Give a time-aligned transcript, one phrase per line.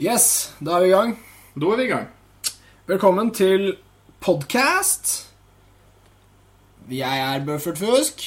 [0.00, 1.14] Yes, da er vi i gang.
[1.56, 2.08] Da er vi i gang.
[2.86, 3.76] Velkommen til
[4.20, 5.14] podcast.
[6.90, 8.26] Jeg er Bøffert Fusk,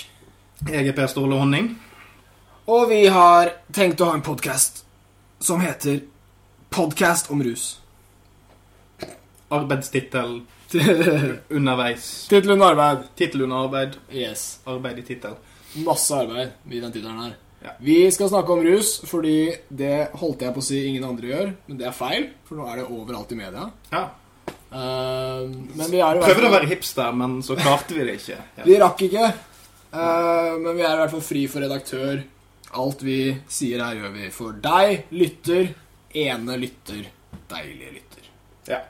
[0.68, 1.70] Jeg er Per Ståle Honning.
[2.68, 4.84] og vi har tenkt å ha en podcast
[5.40, 6.02] som heter
[6.70, 7.80] Podcast om rus.
[9.50, 10.42] Arbeidstittel
[11.58, 12.28] underveis.
[12.30, 13.08] Tittel under arbeid.
[13.18, 13.96] Tittel under arbeid.
[14.14, 14.60] Yes.
[14.68, 15.38] Arbeid i tittel.
[15.86, 17.34] Masse arbeid i den tittelen her.
[17.60, 17.74] Ja.
[17.84, 21.52] Vi skal snakke om rus fordi det holdt jeg på å si ingen andre gjør,
[21.68, 23.68] men det er feil, for nå er det overalt i media.
[23.92, 24.06] Ja.
[24.70, 28.38] Uh, men vi er Prøvde å være hipster, men så klarte vi det ikke.
[28.60, 28.66] Ja.
[28.68, 29.32] Vi rakk ikke,
[29.90, 32.22] Uh, men vi er i hvert fall fri for redaktør.
[32.78, 33.20] Alt vi
[33.50, 35.72] sier her, gjør vi for deg, lytter.
[36.20, 37.08] Ene lytter,
[37.50, 38.28] deilige lytter.
[38.70, 38.84] Ja.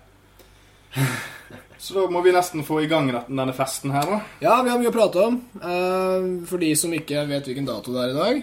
[1.79, 4.19] Så da må vi nesten få i gang denne festen her, da.
[4.43, 5.37] Ja, vi har mye å prate om.
[5.55, 8.41] Eh, for de som ikke vet hvilken dato det er i dag,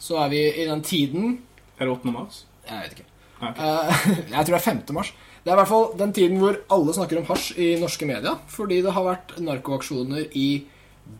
[0.00, 1.38] så er vi i den tiden
[1.78, 2.12] Er det 8.
[2.12, 2.44] mars?
[2.68, 3.08] Jeg vet ikke.
[3.40, 3.58] Ok.
[3.58, 4.02] Eh,
[4.34, 4.82] jeg tror det er 5.
[4.96, 5.12] mars.
[5.40, 8.36] Det er i hvert fall den tiden hvor alle snakker om hasj i norske media.
[8.52, 10.48] Fordi det har vært narkoaksjoner i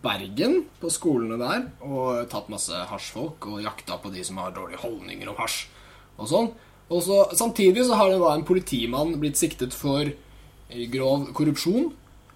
[0.04, 4.78] Bergen, på skolene der, og tatt masse hasjfolk og jakta på de som har dårlige
[4.84, 5.64] holdninger om hasj
[6.20, 6.50] og sånn.
[6.90, 10.06] Og så, samtidig så har det da en politimann blitt siktet for
[10.92, 11.90] grov korrupsjon.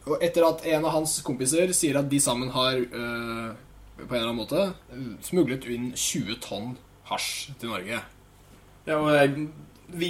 [0.05, 3.55] Og etter at en av hans kompiser sier at de sammen har øh,
[3.97, 4.65] på en eller annen måte
[5.25, 6.75] smuglet inn 20 tonn
[7.11, 8.01] hasj til Norge.
[8.85, 9.47] Ja, og jeg,
[9.95, 10.09] vi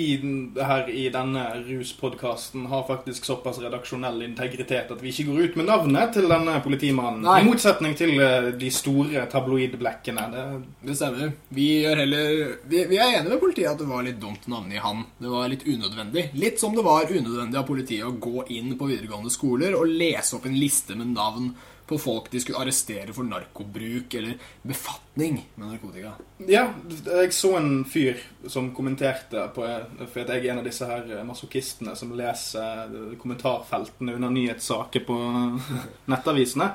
[0.56, 5.68] her i denne ruspodkasten har faktisk såpass redaksjonell integritet at vi ikke går ut med
[5.68, 7.24] navnet til denne politimannen.
[7.26, 7.40] Nei.
[7.42, 10.26] I motsetning til eh, de store tabloidblekkene.
[10.32, 10.46] Det,
[10.88, 11.34] Det stemmer.
[11.54, 14.82] Vi, heller, vi, vi er enige med politiet at det var litt dumt å navngi
[14.82, 15.04] han.
[15.18, 16.26] Det var litt unødvendig.
[16.38, 20.38] Litt som det var unødvendig av politiet å gå inn på videregående skoler og lese
[20.38, 21.52] opp en liste med navn
[21.86, 26.14] på folk de skulle arrestere for narkobruk eller befatning med narkotika.
[26.48, 26.66] Ja,
[27.04, 29.66] jeg så en fyr som kommenterte på
[30.08, 35.18] For jeg er en av disse her masochistene som leser kommentarfeltene under nyhetssaker på
[36.12, 36.70] nettavisene.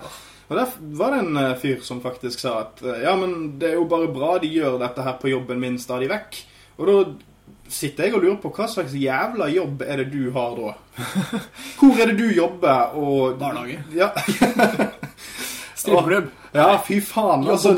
[0.50, 3.70] Og der var det en eh, fyr som faktisk sa at eh, ja, men det
[3.70, 6.40] er jo bare bra de gjør dette her på jobben min stadig vekk.
[6.80, 6.96] Og da
[7.70, 10.74] sitter jeg og lurer på hva slags jævla jobb er det du har da?
[11.80, 13.84] Hvor er det du jobber og Barnehage.
[13.96, 14.12] Ja.
[15.80, 16.28] Strippeklubb.
[16.52, 17.46] Ja, fy faen.
[17.48, 17.76] Altså,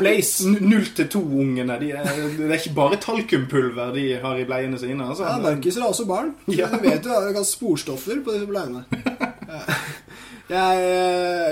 [0.64, 1.76] Null til to-ungene.
[1.78, 5.06] De er, det er ikke bare talkumpulver de har i bleiene sine.
[5.06, 5.28] Altså.
[5.28, 6.32] Ja, narkiser har også barn.
[6.50, 6.70] Ja.
[6.72, 8.84] Du vet jo, det kan sporstoffer på disse bleiene.
[10.52, 10.80] Jeg,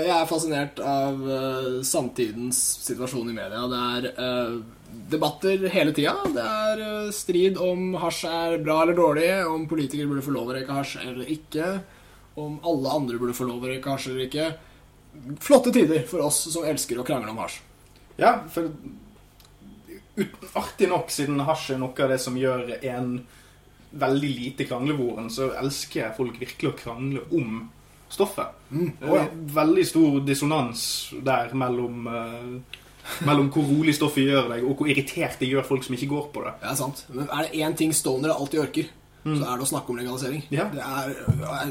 [0.05, 3.63] jeg er fascinert av eh, samtidens situasjon i media.
[3.71, 4.57] Det er eh,
[5.11, 6.15] debatter hele tida.
[6.33, 10.51] Det er eh, strid om hasj er bra eller dårlig, om politikere burde få lov
[10.51, 11.71] å røyke hasj eller ikke,
[12.41, 14.49] om alle andre burde få lov å røyke hasj eller ikke.
[15.43, 17.61] Flotte tider for oss som elsker å krangle om hasj.
[18.19, 18.71] Ja, for
[20.59, 23.13] Artig nok, siden hasj er noe av det som gjør en
[23.91, 27.61] veldig lite kranglevoren, så elsker folk virkelig å krangle om
[28.11, 28.59] stoffet.
[28.69, 29.25] Det Å, ja.
[29.55, 30.83] veldig stor dissonans
[31.23, 32.77] der mellom eh,
[33.27, 36.27] Mellom hvor rolig stoffet gjør deg, og hvor irritert det gjør folk som ikke går
[36.33, 36.55] på det.
[36.63, 37.05] Er sant.
[37.11, 38.91] Men er det én ting stonere alltid orker,
[39.21, 40.45] så er det å snakke om legalisering.
[40.49, 40.67] Ja.
[40.73, 41.11] Det er,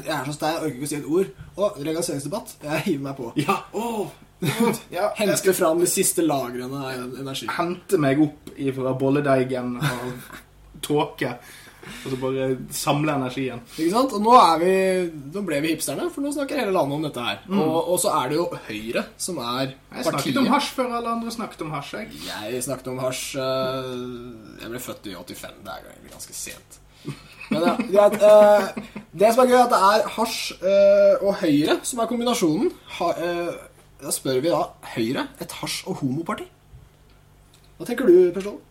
[0.05, 1.31] jeg er så stein, jeg orker ikke å si et ord.
[1.57, 2.53] Å, legaliseringsdebatt.
[2.63, 3.31] Jeg hiver meg på.
[3.41, 4.13] Ja, åh,
[4.97, 7.49] ja, Henske Hente fram de siste lagrene av energi.
[7.57, 10.31] hente meg opp fra bolledeigen av
[10.81, 11.35] tåke,
[11.81, 13.61] og så bare samle energien.
[13.75, 14.13] Ikke sant?
[14.17, 14.73] Og nå, er vi,
[15.33, 17.41] nå ble vi hipsterne, for nå snakker hele landet om dette her.
[17.49, 19.97] Og, og så er det jo Høyre som er partiet.
[19.97, 20.39] Jeg snakket partiet.
[20.43, 21.95] om hasj før alle andre snakket om hasj.
[21.97, 22.21] Jeg.
[22.53, 25.59] Jeg snakket om hasj uh, Jeg ble født i 85.
[25.65, 26.79] Det er egentlig ganske sent.
[27.51, 28.17] Men ja, greit.
[28.23, 32.09] Uh, det som er gøy, er at det er hasj uh, og Høyre som er
[32.11, 32.73] kombinasjonen.
[33.01, 33.13] Ha,
[34.01, 34.65] da spør vi da
[34.95, 36.47] Høyre et hasj- og homoparti.
[37.77, 38.61] Hva tenker du, Persson?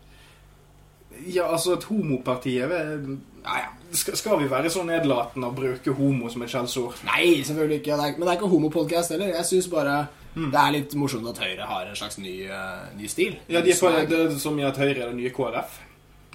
[1.27, 3.69] Ja, altså, et homoparti er vel- ja, ja.
[3.91, 6.95] Skal, skal vi være så nedlatende og bruke homo som et skjellsord?
[7.05, 7.91] Nei, selvfølgelig ikke.
[7.97, 9.27] Det er, men det er ikke homopodcast heller.
[9.35, 10.45] Jeg syns bare Mm.
[10.51, 13.33] det er litt morsomt at Høyre har en slags ny, uh, ny stil.
[13.49, 15.79] Ja, de er det er som i at Høyre er det nye KrF.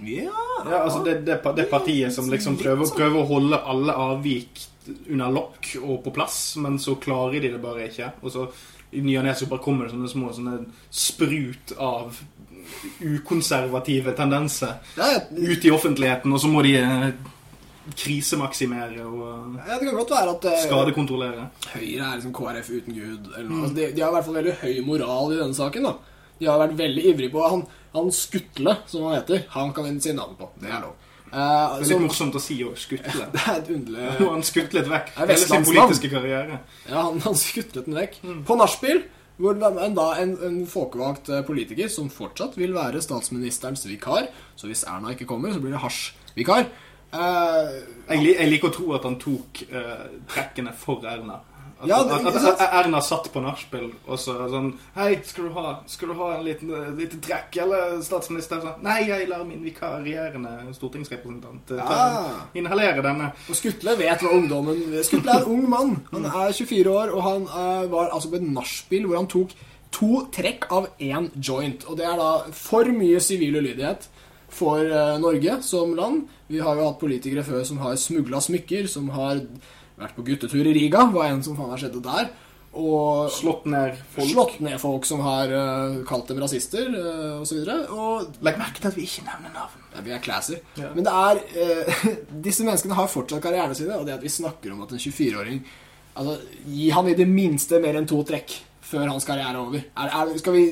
[0.04, 0.28] Ja,
[0.69, 2.97] Ja, altså det, det, det partiet som liksom prøver, sånn.
[2.98, 4.66] prøver å holde alle avvik
[5.10, 8.12] under lokk og på plass, men så klarer de det bare ikke.
[8.22, 8.44] Og så
[8.92, 12.21] i ny og ne bare kommer det sånne små sånne sprut av
[13.01, 17.09] ukonservative tendenser Ja, ja, ut i offentligheten, og så må de eh,
[17.97, 21.47] krisemaksimere og ja, det kan godt være at øh, skadekontrollere.
[21.72, 23.33] Høyre er liksom KrF uten Gud.
[23.36, 23.63] Eller noe.
[23.63, 25.86] Altså, de, de har i hvert fall veldig høy moral i denne saken.
[25.86, 25.92] da
[26.41, 29.95] De har vært veldig ivrige på Han, han Skutle, som han heter, han kan vi
[30.03, 30.51] si navn på.
[30.62, 30.95] Det er lov.
[31.27, 33.24] Uh, Det er litt som, morsomt å si å skutle.
[33.33, 36.60] det er et underlig han skutlet vekk hele sin politiske karriere.
[36.86, 38.21] Ja, han, han skutlet den vekk.
[38.47, 39.03] På nachspiel,
[39.36, 39.68] hvor da,
[40.22, 45.27] en, en folkevalgt eh, politiker som fortsatt vil være statsministerens vikar Så hvis Erna ikke
[45.28, 46.71] kommer, så blir det hasjvikar.
[47.12, 47.77] Uh,
[48.09, 51.36] Jeg, li- jeg liker å tro at han tok uh, trekkene for Erna.
[51.80, 55.52] At, Ja, det- at, at, Erna satt på nachspiel og så sånn Hei, skal du
[55.58, 58.62] ha, skal du ha en liten liten trekk, eller statsminister?
[58.62, 61.84] Så, Nei, jeg lar min vikarierende stortingsrepresentant ja.
[61.84, 62.40] Ah.
[62.56, 63.28] inhalere denne.
[63.50, 65.94] Og Skutle vet hva ungdommen Skutle er en ung mann.
[66.14, 69.52] Han er 24 år, og han uh, var altså på et nachspiel hvor han tok
[69.92, 71.84] to trekk av én joint.
[71.90, 74.08] Og det er da for mye sivil ulydighet
[74.48, 76.24] for uh, Norge som land.
[76.48, 79.42] Vi har jo hatt politikere før som har smugla smykker, som har
[80.01, 81.07] vært på guttetur i Riga.
[81.13, 82.28] Hva enn som faen har skjedd der.
[82.77, 84.28] Og Slått ned folk.
[84.28, 87.63] slått ned folk som har uh, kalt dem rasister, uh, osv.
[87.95, 89.87] Og Legg merke til at vi ikke nevner navn.
[89.95, 90.59] ja, vi er classy.
[90.77, 90.91] Ja.
[90.93, 92.04] Men det er uh,
[92.47, 95.65] Disse menneskene har fortsatt karrierene sine, og det at vi snakker om at en 24-åring
[96.16, 98.54] Altså, Gi han i det minste mer enn to trekk
[98.87, 99.83] før hans karriere er over.
[100.01, 100.63] Er, er, skal vi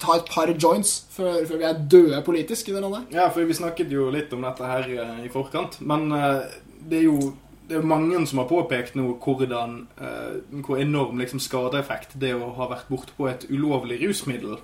[0.00, 3.10] ta et par joints før, før vi er døde politisk i det landet?
[3.16, 5.76] Ja, for vi snakket jo litt om dette her uh, i forkant.
[5.84, 6.56] Men eh,
[6.86, 7.34] det er jo
[7.68, 12.52] det er mange som har påpekt nå hvordan, eh, hvor enorm liksom, skadeeffekt det å
[12.56, 14.58] ha vært borte på et ulovlig rusmiddel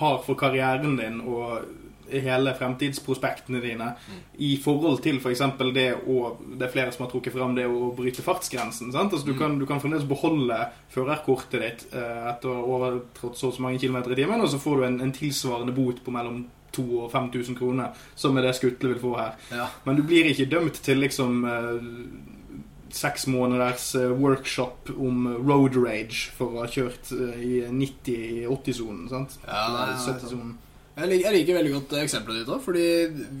[0.00, 1.66] har for karrieren din og
[2.10, 3.86] hele fremtidsprospektene dine
[4.42, 5.42] i forhold til f.eks.
[5.74, 8.92] det å Det er flere som har trukket fram det å bryte fartsgrensen.
[8.92, 9.12] Sant?
[9.12, 10.58] Altså, du, kan, du kan fremdeles beholde
[10.94, 14.52] førerkortet ditt eh, etter å ha overtrådt så og så mange kilometer i timen, og
[14.52, 18.48] så får du en, en tilsvarende bot på mellom 2000 og 5000 kroner, som er
[18.48, 19.34] det Skutle vil få her.
[19.54, 19.68] Ja.
[19.86, 21.88] Men du blir ikke dømt til liksom eh,
[22.94, 29.38] seks måneders eh, workshop om road rage for å ha kjørt eh, i 90-80-sonen, sant?
[29.46, 30.54] Ja, Eller ja, ja, 70-sonen.
[30.94, 32.60] Jeg liker, jeg liker veldig godt eksempelet ditt òg.
[32.62, 32.84] Fordi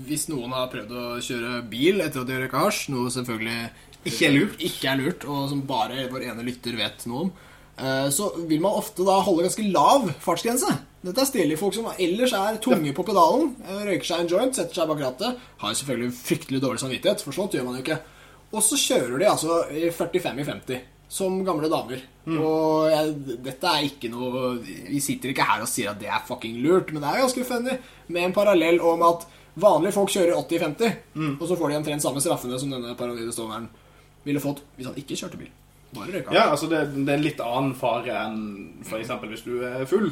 [0.08, 3.58] hvis noen har prøvd å kjøre bil etter at de røyka hasj, noe selvfølgelig
[4.10, 4.56] Ikke er lurt.
[4.58, 7.30] ikke er lurt, og som bare vår ene lytter vet noe om,
[8.10, 10.70] så vil man ofte da holde ganske lav fartsgrense.
[11.04, 14.56] Dette er stilige folk som ellers er tunge på pedalen, eh, røyker seg en joint,
[14.56, 17.98] setter seg bak rattet, har selvfølgelig fryktelig dårlig samvittighet, for sånt gjør man jo ikke.
[18.54, 20.80] Og så kjører de altså i 45 i 50,
[21.12, 22.00] som gamle damer.
[22.40, 23.10] Og jeg,
[23.44, 26.92] dette er ikke noe Vi sitter ikke her og sier at det er fucking lurt,
[26.94, 27.74] men det er ganske funny
[28.08, 29.26] med en parallell om at
[29.60, 30.96] vanlige folk kjører 80 i 50,
[31.40, 33.68] og så får de omtrent samme straffene som denne paranoide stovneren
[34.24, 35.52] ville fått hvis han ikke kjørte bil.
[35.94, 36.34] Bare røyka.
[36.34, 38.38] Ja, altså det, det er en litt annen fare enn
[38.84, 39.12] f.eks.
[39.30, 40.10] hvis du er full.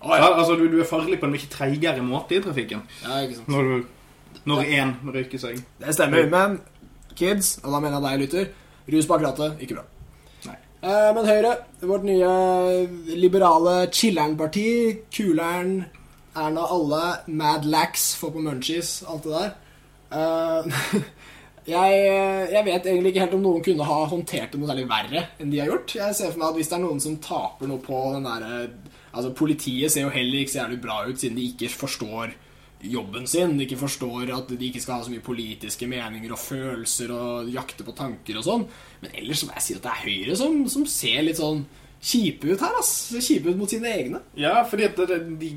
[0.00, 0.28] Oh, ja.
[0.28, 2.82] Altså du, du er farlig på en mye treigere måte i trafikken.
[3.02, 3.50] Ja, ikke sant.
[3.52, 5.60] Når, du, når én røyker seg.
[5.80, 6.60] Det stemmer, men
[7.16, 8.48] kids, og da mener jeg deg lytter,
[8.92, 9.84] rus bak rattet, ikke bra.
[10.46, 10.56] Nei.
[10.84, 11.52] Eh, men Høyre,
[11.88, 12.32] vårt nye
[13.16, 14.66] liberale chiller'n-parti,
[15.16, 15.78] kuleren,
[16.36, 19.54] Erna alle, Mad Lax, få på munchies, alt det der.
[20.12, 21.00] Eh,
[21.66, 22.02] jeg,
[22.52, 25.52] jeg vet egentlig ikke helt om noen kunne ha håndtert det noe særlig verre enn
[25.52, 25.96] de har gjort.
[25.98, 28.60] Jeg ser for meg at hvis det er noen som taper noe på den derre
[29.16, 32.34] Altså, politiet ser jo heller ikke så jævlig bra ut siden de ikke forstår
[32.84, 33.54] jobben sin.
[33.56, 37.48] De ikke forstår at de ikke skal ha så mye politiske meninger og følelser og
[37.48, 38.66] jakte på tanker og sånn.
[39.00, 41.64] Men ellers må jeg si at det er Høyre som, som ser litt sånn
[41.96, 42.92] kjipe ut her, ass.
[43.16, 44.20] Kjipe ut mot sine egne.
[44.38, 45.50] Ja, fordi at de,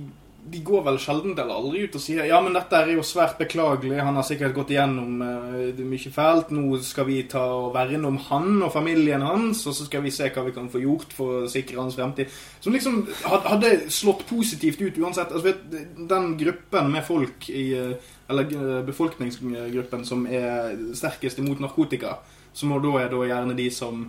[0.50, 3.38] de går vel sjelden eller aldri ut og sier Ja, men dette er jo svært
[3.42, 4.00] beklagelig.
[4.02, 6.54] Han har sikkert gått igjennom er mye fælt.
[6.56, 10.14] Nå skal vi ta og verne om han og familien hans, og så skal vi
[10.16, 12.32] se hva vi kan få gjort for å sikre hans fremtid.
[12.64, 15.34] Som liksom hadde slått positivt ut uansett.
[15.34, 21.62] Altså, vet, den gruppen med folk i eh, Eller eh, befolkningsgruppen som er sterkest imot
[21.64, 22.20] narkotika,
[22.54, 24.04] som da er da gjerne de som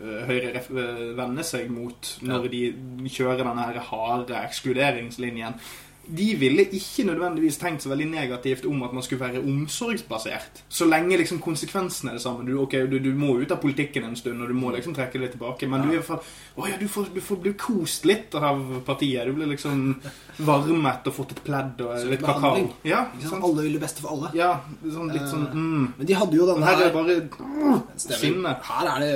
[0.00, 2.62] Høyre eh, vender seg mot når de
[3.06, 5.58] kjører denne harde ekskluderingslinjen.
[6.16, 10.62] De ville ikke nødvendigvis tenkt så veldig negativt om at man skulle være omsorgsbasert.
[10.68, 12.46] Så lenge liksom konsekvensene er det samme.
[12.46, 15.22] Du, ok, du, du må ut av politikken en stund, og du må liksom trekke
[15.22, 15.68] det tilbake.
[15.70, 16.24] Men du, er i hvert fall,
[16.56, 19.28] å ja, du, får, du får bli kost litt av partiet.
[19.28, 19.94] Du blir liksom
[20.46, 22.66] varmet og fått et pledd og litt kakao.
[22.86, 23.44] Ja, sant?
[23.44, 24.34] Alle vil det beste for alle.
[24.36, 24.52] ja
[24.90, 25.86] sånn, litt sånn mm.
[25.98, 27.16] Men de hadde jo denne her Her er det bare
[28.10, 28.50] mm.
[28.70, 29.14] Her er det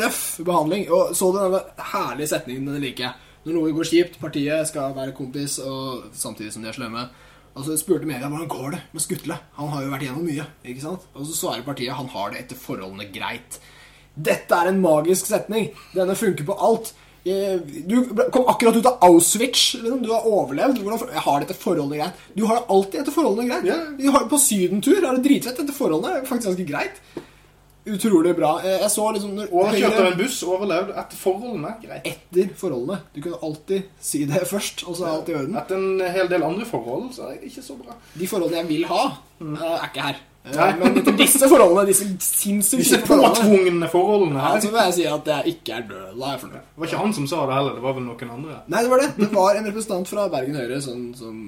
[0.00, 0.86] røff behandling.
[0.90, 3.26] Og så du denne herlige setningen, den liker jeg.
[3.46, 7.06] Når noe går kjipt, partiet skal være kompis, og samtidig som de er slemme.
[7.56, 9.36] Og så spurte media hvordan går det med Skutle.
[9.56, 10.44] Han har jo vært gjennom mye.
[10.64, 11.06] ikke sant?
[11.16, 13.58] Og så svarer partiet han har det etter forholdene greit.
[14.14, 15.70] Dette er en magisk setning.
[15.96, 16.92] Denne funker på alt.
[17.24, 17.96] Eh, Du
[18.32, 19.74] kom akkurat ut av Auschwitz.
[19.80, 20.02] Liksom.
[20.04, 20.78] Du har overlevd.
[20.84, 22.22] Jeg har det etter forholdene greit?
[22.36, 24.30] Du har det alltid etter forholdene greit.
[24.30, 26.20] På sydentur er det dritfett etter forholdene.
[26.20, 27.02] Det er faktisk ganske greit.
[27.86, 28.50] Utrolig bra.
[28.64, 31.74] Jeg så liksom når Overkjørt kjørte en buss, overlevd etter forholdene.
[31.82, 32.06] Greit.
[32.12, 32.98] etter forholdene.
[33.14, 35.56] Du kunne alltid si det først, og så er alt i orden.
[35.56, 37.96] Etter en hel del andre forhold, så er det ikke så bra.
[38.20, 39.04] De forholdene jeg vil ha,
[39.40, 40.20] eh, er ikke her.
[40.40, 40.68] Eh, Nei.
[40.80, 43.10] Men etter disse forholdene, disse sinnssykt Disse kjipe
[43.92, 44.54] forholdene, her.
[44.54, 46.06] ja, så vil jeg si at jeg ikke er død.
[46.16, 46.62] Da er jeg fornøyd.
[46.70, 48.56] Det var ikke han som sa det heller, det var vel noen andre.
[48.72, 49.10] Nei, det var det.
[49.18, 51.42] Det var en representant fra Bergen Høyre sånn, som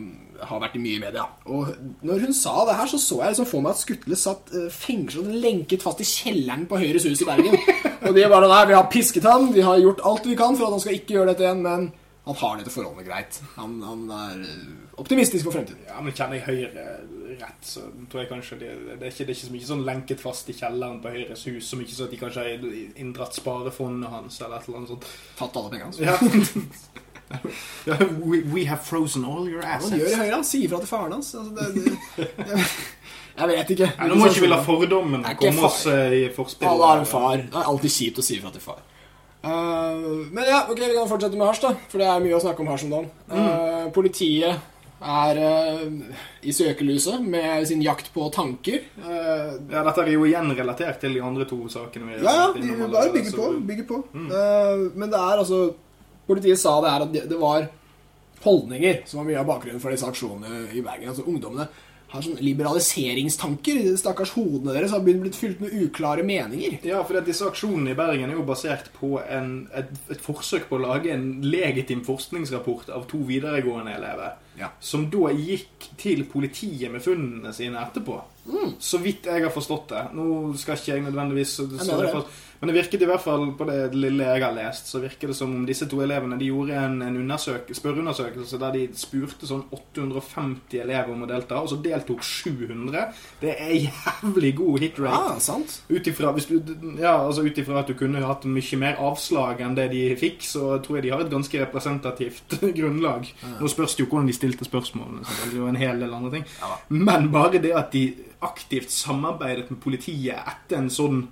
[0.48, 1.24] har vært i mye i media.
[1.52, 1.72] Og
[2.06, 4.68] når hun sa det her, så så jeg liksom for meg at Skutle satt uh,
[4.72, 7.56] fengslet og lenket fast i kjelleren på Høyres hus i Bergen.
[8.06, 10.68] og de bare Nei, vi har pisket ham, vi har gjort alt vi kan for
[10.68, 11.90] at han skal ikke gjøre dette igjen, men
[12.24, 13.40] han har dette forholdet greit.
[13.56, 14.66] Han, han er eh,
[15.02, 15.82] optimistisk for fremtiden.
[15.88, 16.84] Ja, men kjenner jeg Høyre
[17.40, 19.86] rett, så tror jeg kanskje det, det, er, ikke, det er ikke så mye sånn
[19.88, 22.66] lenket fast i kjelleren på Høyres hus, som ikke så at de kanskje har
[23.02, 25.08] inndratt sparefondet hans eller et eller annet sånt.
[25.40, 26.02] Tatt alle pengene hans.
[26.02, 26.14] Ja.
[28.24, 29.92] we, we, have frozen all your assets.
[29.96, 30.34] Ja, han gjør.
[30.36, 31.34] Han sier fra til faren hans.
[31.34, 31.84] Altså, det,
[32.16, 32.64] det, jeg,
[33.38, 33.90] jeg, vet ikke.
[33.98, 36.68] Nei, nå må ikke vi la fordommene komme oss uh, i forspill.
[36.70, 37.46] Alle har en far.
[37.46, 38.82] Det er alltid kjipt å si fra til far.
[39.42, 41.72] Uh, men ja, ok, vi kan fortsette med hasj, da.
[41.90, 43.10] For det er mye å snakke om hasj om dagen.
[43.32, 44.68] Uh, politiet
[45.02, 48.84] er uh, i søkelyset med sin jakt på tanker.
[48.98, 52.12] Uh, ja, Dette er jo igjen relatert til de andre to sakene.
[52.12, 53.48] Vi ja, ja, de bare bygger på.
[53.70, 54.02] Bygger på.
[54.14, 54.28] Mm.
[54.30, 55.62] Uh, men det er altså
[56.26, 57.68] Politiet sa det her at det var
[58.42, 61.10] holdninger som var mye av bakgrunnen for disse aksjonene i Bergen.
[61.12, 61.68] Altså Ungdommene
[62.12, 63.80] har sånne liberaliseringstanker.
[63.96, 66.76] Stakkars hodene deres har blitt fylt med uklare meninger.
[66.84, 70.76] Ja, for disse aksjonene i Bergen er jo basert på en, et, et, forsøk på
[70.76, 74.36] å lage en legitim forskningsrapport av to videregående elever.
[74.58, 74.68] Ja.
[74.84, 78.20] Som da gikk til politiet med funnene sine etterpå.
[78.44, 78.76] Mm.
[78.82, 80.06] Så vidt jeg har forstått det.
[80.18, 80.26] Nå
[80.60, 82.24] skal ikke jeg nødvendigvis jeg
[82.62, 85.34] men det virket i hvert fall på det lille jeg har lest, så virker det
[85.34, 90.78] som om disse to elevene de gjorde en, en spørreundersøkelse der de spurte sånn 850
[90.84, 93.08] elever om å delta, og så deltok 700.
[93.42, 95.32] Det er jævlig god hit rate.
[95.32, 95.80] Ah, sant.
[95.90, 96.30] Ut ifra
[97.02, 101.00] ja, altså at du kunne hatt mye mer avslag enn det de fikk, så tror
[101.00, 103.26] jeg de har et ganske representativt grunnlag.
[103.58, 106.14] Nå spørs det jo hvordan de stilte spørsmålene, så det er jo en hel del
[106.14, 106.50] andre ting.
[106.94, 108.06] Men bare det at de
[108.42, 111.24] aktivt samarbeidet med politiet etter en sånn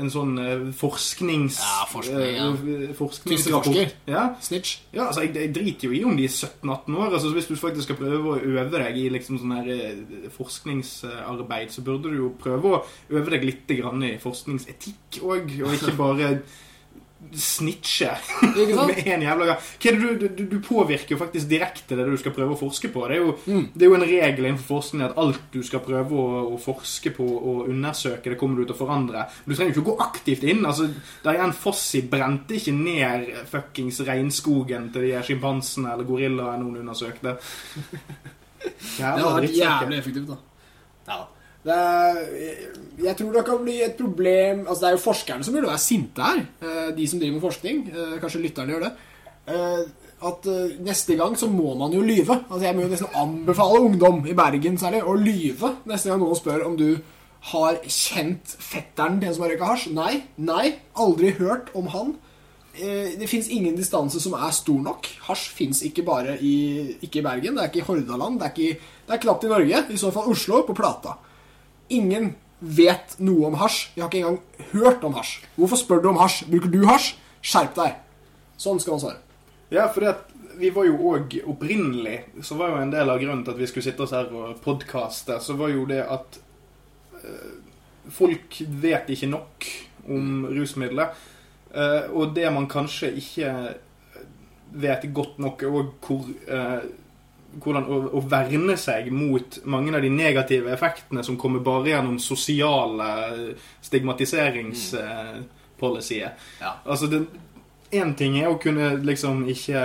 [0.00, 1.58] en sånn uh, forsknings...
[1.60, 2.46] Ja, forskning, ja.
[2.56, 3.94] Uh, forskningsrapport.
[4.10, 4.24] Ja.
[4.42, 4.78] Snitch.
[4.94, 7.08] Ja, altså, jeg, jeg, driter jo i om de er 17-18 år.
[7.10, 11.84] Altså, hvis du faktisk skal prøve å øve deg i liksom sånn her forskningsarbeid, så
[11.86, 12.82] burde du jo prøve å
[13.12, 13.82] øve deg litt i
[14.22, 16.30] forskningsetikk òg, og ikke bare
[17.32, 18.10] snitche
[18.86, 19.60] med en jævla gang.
[19.82, 23.06] Du, du, du, påvirker jo faktisk direkte det du skal prøve å forske på.
[23.08, 23.66] Det er jo, mm.
[23.74, 27.14] det er jo en regel innenfor forskning at alt du skal prøve å, å, forske
[27.16, 29.26] på og undersøke, det kommer du til å forandre.
[29.44, 30.64] Men du trenger jo ikke å gå aktivt inn.
[30.64, 30.88] altså
[31.24, 37.38] Dian Fossi brente ikke ned fuckings regnskogen til de sjimpansene eller gorillaene hun undersøkte.
[38.98, 40.36] Jævla, det var vært jævlig effektivt, da.
[41.08, 41.24] Ja.
[41.64, 42.18] Er,
[43.00, 45.80] jeg tror det kan bli et problem Altså Det er jo forskerne som burde være
[45.80, 46.42] sinte her.
[46.60, 47.78] Eh, de som driver med forskning.
[47.88, 48.90] Eh, kanskje lytterne gjør det.
[49.48, 49.84] Eh,
[50.24, 50.46] at
[50.80, 52.36] neste gang så må man jo lyve.
[52.48, 56.38] Altså Jeg må jo nesten anbefale ungdom i Bergen særlig å lyve neste gang noen
[56.38, 57.00] spør om du
[57.50, 59.90] har kjent fetteren til en som har røyka hasj.
[59.92, 60.22] Nei.
[60.36, 60.70] Nei.
[60.96, 62.14] Aldri hørt om han.
[62.74, 65.10] Det fins ingen distanse som er stor nok.
[65.28, 67.58] Hasj fins ikke bare i, ikke i Bergen.
[67.58, 68.40] Det er ikke i Hordaland.
[68.40, 69.84] Det er, ikke, det er knapt i Norge.
[69.92, 71.18] I så fall Oslo, på Plata.
[71.92, 73.90] Ingen vet noe om hasj.
[73.94, 75.42] Vi har ikke engang hørt om hasj.
[75.58, 76.44] Hvorfor spør du om hasj?
[76.50, 77.14] Bruker du hasj?
[77.44, 77.98] Skjerp deg.
[78.60, 79.20] Sånn skal man svare.
[79.74, 80.14] Ja, for det,
[80.60, 83.66] vi var jo òg opprinnelig Så var jo en del av grunnen til at vi
[83.66, 86.38] skulle sitte oss her og podkaste, så var jo det at
[87.24, 87.54] øh,
[88.12, 89.68] folk vet ikke nok
[90.04, 91.14] om rusmidler.
[91.74, 93.48] Uh, og det man kanskje ikke
[94.78, 96.84] vet godt nok, er òg hvor uh,
[97.62, 102.18] hvordan å, å, verne seg mot mange av de negative effektene som kommer bare gjennom
[102.22, 103.08] sosiale
[103.84, 106.30] stigmatiseringspolicyer.
[106.34, 106.38] Mm.
[106.60, 106.72] Ja.
[106.84, 107.06] Altså,
[107.94, 109.80] Én ting er å kunne liksom ikke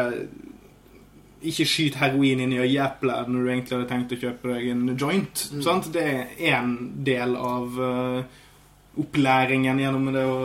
[1.45, 4.83] ikke skyt heroin inn i øyeeplet når du egentlig hadde tenkt å kjøpe deg en
[4.99, 5.35] joint.
[5.53, 5.81] Mm.
[5.93, 6.21] Det er
[6.51, 6.69] én
[7.05, 8.19] del av uh,
[8.99, 10.37] opplæringen gjennom det å,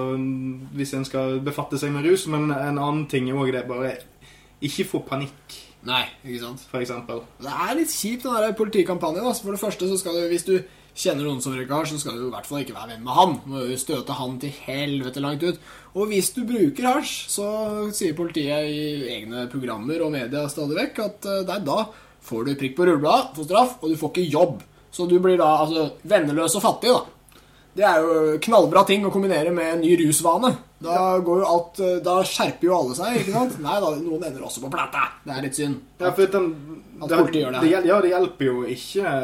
[0.76, 2.28] hvis en skal befatte seg med rus.
[2.30, 3.96] Men en annen ting er òg det bare
[4.64, 6.64] Ikke få panikk Nei, ikke sant?
[6.70, 7.20] For eksempel.
[7.44, 9.26] Det er litt kjipt, den der politikampanjen.
[9.26, 9.44] Altså.
[9.44, 10.54] For det første, så skal du, hvis du
[10.94, 13.16] kjenner noen som røyker hasj, så skal du i hvert fall ikke være venn med
[13.18, 13.34] han.
[13.42, 15.58] Du må jo støte han til helvete langt ut.
[15.94, 17.48] Og hvis du bruker hasj, så
[17.94, 18.84] sier politiet i
[19.16, 21.80] egne programmer og media stadig vekk at uh, da
[22.24, 24.62] får du prikk på rullebladet, får straff, og du får ikke jobb.
[24.94, 27.02] Så du blir da altså venneløs og fattig, da.
[27.74, 30.52] Det er jo knallbra ting å kombinere med en ny rusvane.
[30.84, 33.56] Da, går jo alt, eh, da skjerper jo alle seg, ikke sant?
[33.66, 35.08] Nei da, noen ender også på plata.
[35.24, 35.80] Det er litt synd.
[35.96, 36.52] At, ja, for den,
[37.00, 37.64] at politiet gjør det.
[37.64, 37.74] det.
[37.88, 39.16] Ja, det hjelper jo ikke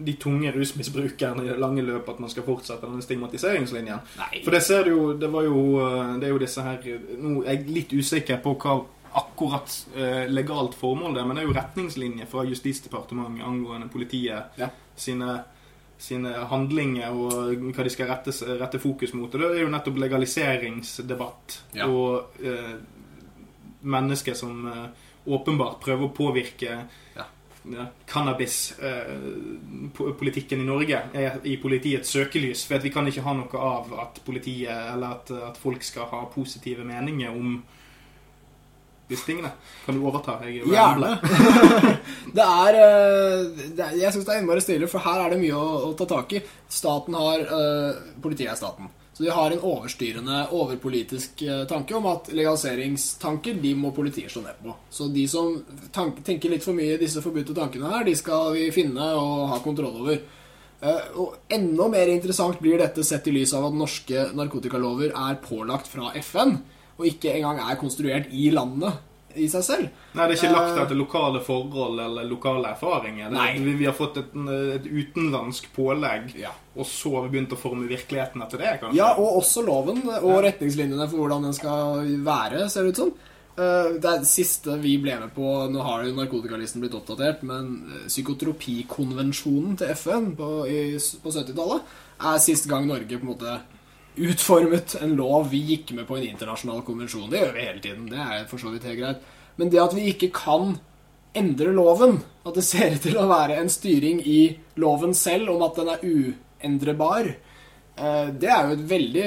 [0.00, 4.00] de tunge rusmisbrukerne i det lange løp at man skal fortsette denne stigmatiseringslinjen.
[4.20, 4.30] Nei.
[4.44, 6.78] For det ser du jo Det var jo eh, Det er jo disse her
[7.20, 8.78] Nå er jeg litt usikker på hva
[9.20, 14.60] akkurat eh, legalt formål det er, men det er jo retningslinjer fra Justisdepartementet angående politiet
[14.60, 14.68] ja.
[14.94, 15.40] sine
[16.00, 18.30] sine handlinger og hva de skal rette,
[18.60, 19.34] rette, fokus mot.
[19.34, 21.84] Og Det er jo nettopp legaliseringsdebatt ja.
[21.86, 22.08] og
[22.40, 22.74] eh,
[23.82, 24.86] mennesker som eh,
[25.30, 26.70] åpenbart prøver å påvirke
[27.16, 27.24] ja.
[27.74, 32.66] ja, cannabispolitikken i Norge er i politiets søkelys.
[32.68, 36.20] For vi kan ikke ha noe av at politiet eller at, at folk skal ha
[36.32, 37.48] positive meninger om
[39.10, 39.50] disse tingene.
[39.84, 40.38] Kan du overta?
[40.46, 41.10] Jeg er Gjerne.
[42.36, 45.42] det er, eh, det er Jeg syns det er innmari stilig, for her er det
[45.42, 46.42] mye å, å ta tak i.
[46.70, 48.90] Staten har uh, Politiet er staten.
[49.20, 54.46] Så de har en overstyrende, overpolitisk eh, tanke om at legaliseringstanker de må politiet slå
[54.46, 54.72] ned på.
[54.88, 55.58] Så de som
[55.92, 59.50] tank, tenker litt for mye i disse forbudte tankene her, de skal vi finne og
[59.50, 60.22] ha kontroll over.
[60.80, 65.40] Uh, og enda mer interessant blir dette sett i lys av at norske narkotikalover er
[65.44, 66.56] pålagt fra FN,
[67.00, 69.06] og ikke engang er konstruert i landet
[69.38, 69.90] i seg selv.
[70.18, 73.30] Nei, det er ikke lagt Eh, etter lokale forhold eller lokale erfaringer.
[73.30, 73.52] Nei.
[73.62, 74.32] Vi, har fått et,
[74.74, 76.50] et utenlandsk pålegg, Ja.
[76.74, 78.98] og så har vi begynt å forme virkeligheten etter det, kanskje?
[78.98, 83.12] Ja, og også loven og retningslinjene for hvordan den skal være, ser det ut som.
[83.60, 88.08] Eh, Det siste vi ble med på Nå har jo narkotikalisten blitt oppdatert, men eh,
[88.10, 90.48] psykotropikonvensjonen til FN på,
[91.22, 91.82] på 70-tallet
[92.30, 93.58] er siste gang Norge på en måte
[94.16, 97.28] utformet en lov vi gikk med på en internasjonal konvensjon.
[97.30, 98.08] Det gjør vi hele tiden.
[98.10, 99.26] Det er for så vidt helt greit.
[99.60, 100.78] Men det at vi ikke kan
[101.36, 104.40] endre loven, at det ser ut til å være en styring i
[104.82, 109.26] loven selv om at den er uendrebar, eh, det er jo et veldig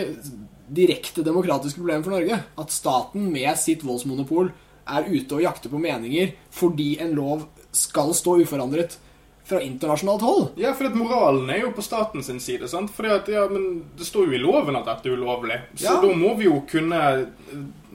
[0.73, 2.41] direkte demokratisk problem for Norge.
[2.59, 4.51] At staten med sitt voldsmonopol
[4.83, 8.97] er ute og jakter på meninger fordi en lov skal stå uforandret
[9.45, 10.45] fra internasjonalt hold.
[10.57, 12.67] Ja, for moralen er jo på statens side.
[12.71, 12.89] sant?
[12.95, 15.61] Fordi at, ja, men Det står jo i loven at dette er ulovlig.
[15.75, 16.01] Så Ja.
[16.01, 17.27] da må vi jo kunne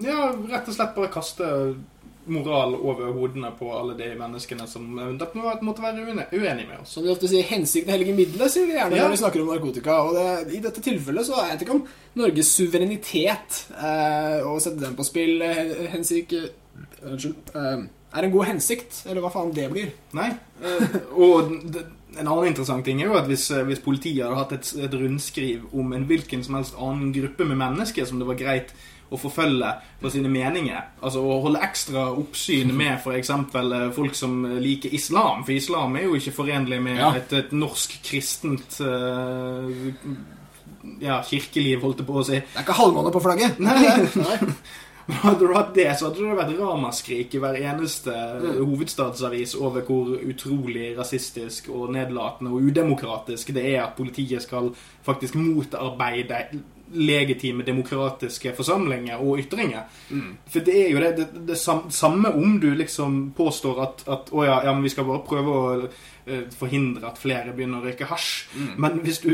[0.02, 1.75] ja, rett og slett bare kaste
[2.28, 4.85] moral over hodene på alle de menneskene som
[5.19, 6.90] dette må- måtte være uenig med oss.
[6.93, 9.05] Som de ofte sier, hensikten hellige middelet, sier vi gjerne Ja.
[9.09, 10.02] når vi snakker om narkotika.
[10.05, 11.87] Og det, i dette tilfellet så er jeg ikke om
[12.17, 16.49] Norges suverenitet eh, å sette den på spill eh, hensikt eh,
[17.02, 17.35] Unnskyld.
[17.55, 19.91] Eh, er en god hensikt, eller hva faen det blir.
[20.17, 20.31] Nei.
[20.65, 21.50] Eh, og
[22.19, 24.95] en annen interessant ting er jo at hvis, eh, hvis politiet hadde hatt et, et
[24.97, 28.73] rundskriv om en hvilken som helst annen gruppe med mennesker som det var greit
[29.09, 29.71] å forfølge
[30.03, 33.31] for sine meninger, altså å holde ekstra oppsyn med f.eks.
[33.97, 37.14] folk som liker islam, for islam er jo ikke forenlig med Ja.
[37.16, 39.64] et, et norsk kristent uh,
[41.01, 42.37] ja, kirkeliv, holdt jeg på å si.
[42.42, 43.57] Det er ikke halvmåne på flagget.
[43.64, 43.81] Nei.
[44.21, 44.38] Nei.
[45.09, 48.12] Hadde du hatt det, så hadde det vært ramaskrik i hver eneste
[48.59, 54.68] hovedstadsavis over hvor utrolig rasistisk og nedlatende og udemokratisk det er at politiet skal
[55.07, 56.42] faktisk motarbeide
[56.92, 59.88] legitime demokratiske forsamlinger og ytringer.
[60.49, 64.44] For det er jo det, det, det samme om du liksom påstår at, at å
[64.44, 68.09] ja, ja, men vi skal bare prøve å eh, forhindre at flere begynner å røyke
[68.09, 68.49] hasj.
[68.77, 69.33] Men hvis du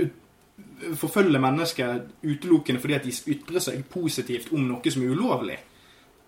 [0.98, 5.58] forfølger mennesker utelukkende fordi at de ytrer seg positivt om noe som er ulovlig,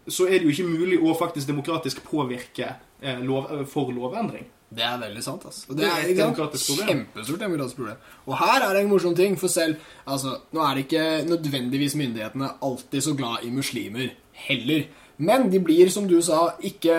[0.09, 2.69] så er det jo ikke mulig å faktisk demokratisk påvirke
[3.01, 4.47] eh, lov, eh, for lovendring.
[4.67, 5.45] Det er veldig sant.
[5.47, 5.67] altså.
[5.71, 6.89] Og Det er et demokratisk problem.
[6.89, 7.99] Kjempestort demokratisk problem.
[8.27, 11.95] Og her er det en morsom ting, for selv altså, Nå er det ikke nødvendigvis
[11.95, 14.09] myndighetene alltid så glad i muslimer
[14.47, 14.89] heller.
[15.17, 16.97] Men de blir, som du sa, ikke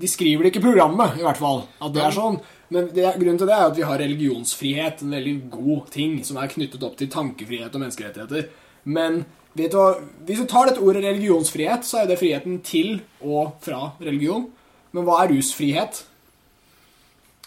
[0.00, 1.66] De skriver det ikke i programmet, i hvert fall.
[1.84, 2.38] At det er sånn.
[2.72, 6.40] Men det, grunnen til det er at vi har religionsfrihet, en veldig god ting som
[6.40, 8.48] er knyttet opp til tankefrihet og menneskerettigheter.
[8.92, 9.22] Men
[9.56, 9.94] vet du hva,
[10.28, 14.48] hvis du tar dette ordet religionsfrihet, så er det friheten til og fra religion.
[14.92, 16.02] Men hva er rusfrihet?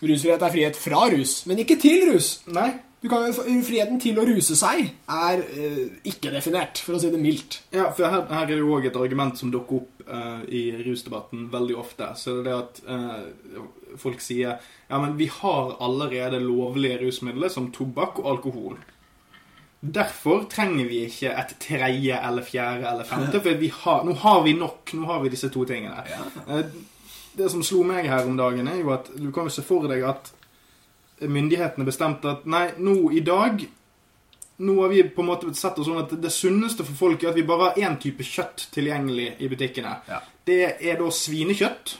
[0.01, 2.39] Rusfrihet er frihet fra rus, men ikke til rus.
[2.49, 2.71] Nei.
[3.01, 7.21] Du kan, friheten til å ruse seg er eh, ikke definert, for å si det
[7.21, 7.57] mildt.
[7.73, 10.61] Ja, for her, her er det jo òg et argument som dukker opp eh, i
[10.85, 12.11] rusdebatten veldig ofte.
[12.19, 17.71] Så det er at uh, folk sier ja, men vi har allerede lovlige rusmidler som
[17.75, 18.79] tobakk og alkohol.
[19.81, 24.43] Derfor trenger vi ikke et tredje eller fjerde eller femte, for vi har, nå har
[24.45, 24.93] vi nok.
[24.93, 26.03] Nå har vi disse to tingene.
[26.47, 26.65] Eh,
[27.31, 29.87] Det som slo meg her om dagen, er jo at du kan jo se for
[29.87, 30.33] deg at
[31.21, 33.61] myndighetene bestemte at nei, nå i dag
[34.61, 37.31] nå har vi på en måte sett det sånn at det sunneste for folk er
[37.31, 39.95] at vi bare har én type kjøtt tilgjengelig i butikkene.
[40.07, 40.21] Ja.
[40.45, 41.95] Det er da svinekjøtt.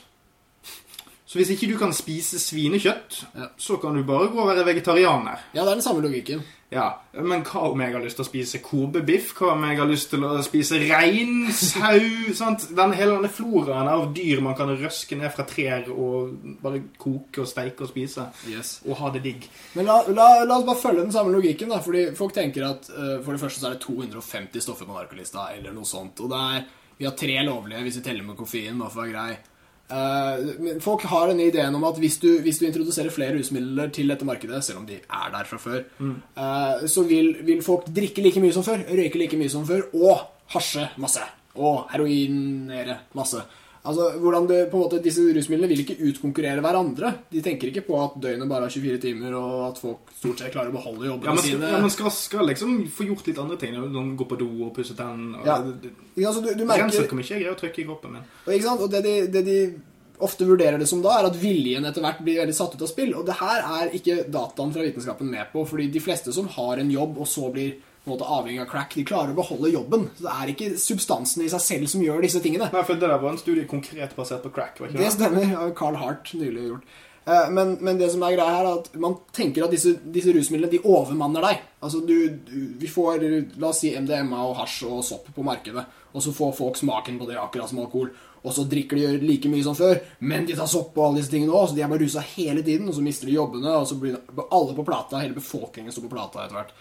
[1.26, 3.46] Så hvis ikke du kan spise svinekjøtt, Ja.
[3.56, 5.38] så kan du bare gå og være vegetarianer.
[5.54, 6.42] Ja, det er den samme logikken.
[6.72, 9.34] Ja, Men hva om jeg har lyst til å spise kobebiff?
[9.36, 12.32] Hva om jeg har lyst til å spise reinsau?
[12.38, 12.64] sant?
[12.72, 16.32] Den, Hele denne floraen av dyr man kan røske ned fra trær og
[16.64, 18.24] bare koke og steike og spise.
[18.48, 18.78] Yes.
[18.88, 19.44] Og ha det digg.
[19.76, 21.82] Men la, la, la oss bare følge den samme logikken, da.
[21.84, 25.50] Fordi folk tenker at uh, for det første så er det 250 stoffer på narkolista,
[25.52, 26.24] eller noe sånt.
[26.24, 29.04] Og det er, vi har tre lovlige hvis vi teller med koffein, bare for å
[29.04, 29.40] være grei.
[29.90, 34.08] Men folk har denne ideen om at hvis du, hvis du introduserer flere rusmidler til
[34.08, 38.22] dette markedet, selv om de er der fra før, eh, så vil, vil folk drikke
[38.24, 40.22] like mye som før, røyke like mye som før, og
[40.54, 41.20] hasje masse.
[41.54, 43.42] Og heroinere masse.
[43.82, 47.08] Altså, hvordan det, på en måte, Disse rusmidlene vil ikke utkonkurrere hverandre.
[47.32, 50.52] De tenker ikke på at døgnet bare har 24 timer, og at folk stort sett
[50.54, 51.70] klarer å beholde jobbene Ja, men, sine.
[51.72, 53.74] ja, men skal, skal liksom få gjort litt andre ting.
[53.74, 55.58] Noen går på do og pusser og- Ja.
[55.62, 57.84] det- det- Ikke sant, så du, du merker, hvor ikke jeg greier å trykke i
[57.84, 58.22] kroppen min.
[58.46, 58.80] og, ikke sant?
[58.80, 59.74] og det, de, det de
[60.20, 62.88] ofte vurderer det som da, er at viljen etter hvert blir veldig satt ut av
[62.88, 63.14] spill.
[63.18, 66.76] Og det her er ikke dataen fra vitenskapen med på, fordi de fleste som har
[66.78, 67.74] en jobb og så blir
[68.08, 70.08] måte avhengig av crack, de klarer å beholde jobben.
[70.16, 72.70] Så det er ikke substansen i seg selv som gjør disse tingene.
[72.72, 74.80] Nei, for det der var en studie konkret basert på crack.
[74.82, 75.12] Det det?
[75.14, 75.46] stemmer.
[75.54, 76.88] har Carl Hart nylig gjort.
[77.24, 80.34] Eh, Men, men det som er greia her, er at man tenker at disse, disse
[80.34, 81.62] rusmidlene de overmanner deg.
[81.82, 82.16] Altså du,
[82.48, 83.22] du, Vi får
[83.62, 87.18] la oss si MDMA og hasj og sopp på markedet, og så får folk smaken
[87.20, 88.10] på det akkurat som alkohol.
[88.42, 91.30] Og så drikker de like mye som før, men de tar sopp og alle disse
[91.30, 91.68] tingene òg.
[91.70, 94.18] Så de er bare rusa hele tiden, og så mister de jobbene, og så blir
[94.50, 95.20] alle på plata.
[95.22, 96.72] Hele befolkningen står på plata etter hvert.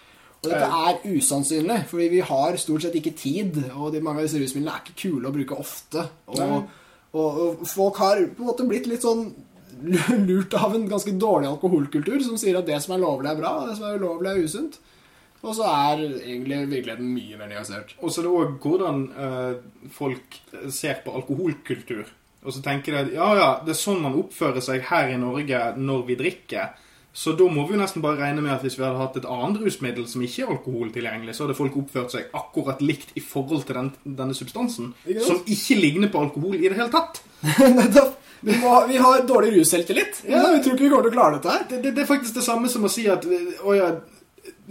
[0.41, 4.25] Og dette er usannsynlig, fordi vi har stort sett ikke tid, og de, mange av
[4.25, 6.05] disse rusmidlene er ikke kule å bruke ofte.
[6.33, 6.71] Og,
[7.13, 9.27] og, og folk har på en måte blitt litt sånn
[10.29, 13.53] lurt av en ganske dårlig alkoholkultur som sier at det som er lovlig, er bra,
[13.59, 14.81] og det som er ulovlig, er usunt.
[15.41, 17.95] Og så er egentlig virkeligheten mye mer nyansert.
[18.01, 19.53] Og så er det òg hvordan eh,
[19.93, 20.37] folk
[20.73, 22.09] ser på alkoholkultur.
[22.41, 25.19] Og så tenker de at ja, ja, det er sånn man oppfører seg her i
[25.21, 26.73] Norge når vi drikker.
[27.13, 29.25] Så da må vi jo nesten bare regne med at hvis vi hadde hatt et
[29.27, 33.23] annet rusmiddel som ikke er alkohol tilgjengelig, så hadde folk oppført seg akkurat likt i
[33.25, 34.93] forhold til den, denne substansen.
[35.03, 35.25] yes.
[35.27, 37.19] Som ikke ligner på alkohol i det hele tatt.
[37.79, 38.15] Nettopp.
[38.41, 40.23] Vi, må, vi har dårlig russelvtillit.
[40.31, 40.39] Ja.
[40.55, 41.65] Vi tror ikke vi kommer til å klare dette her.
[41.69, 43.89] Det, det, det er faktisk det samme som å si at å ja,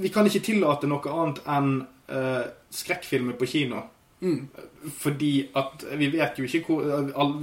[0.01, 1.69] vi kan ikke tillate noe annet enn
[2.11, 3.85] uh, skrekkfilmer på kino.
[4.25, 4.49] Mm.
[5.05, 7.37] Fordi at vi vet jo ikke hvor all,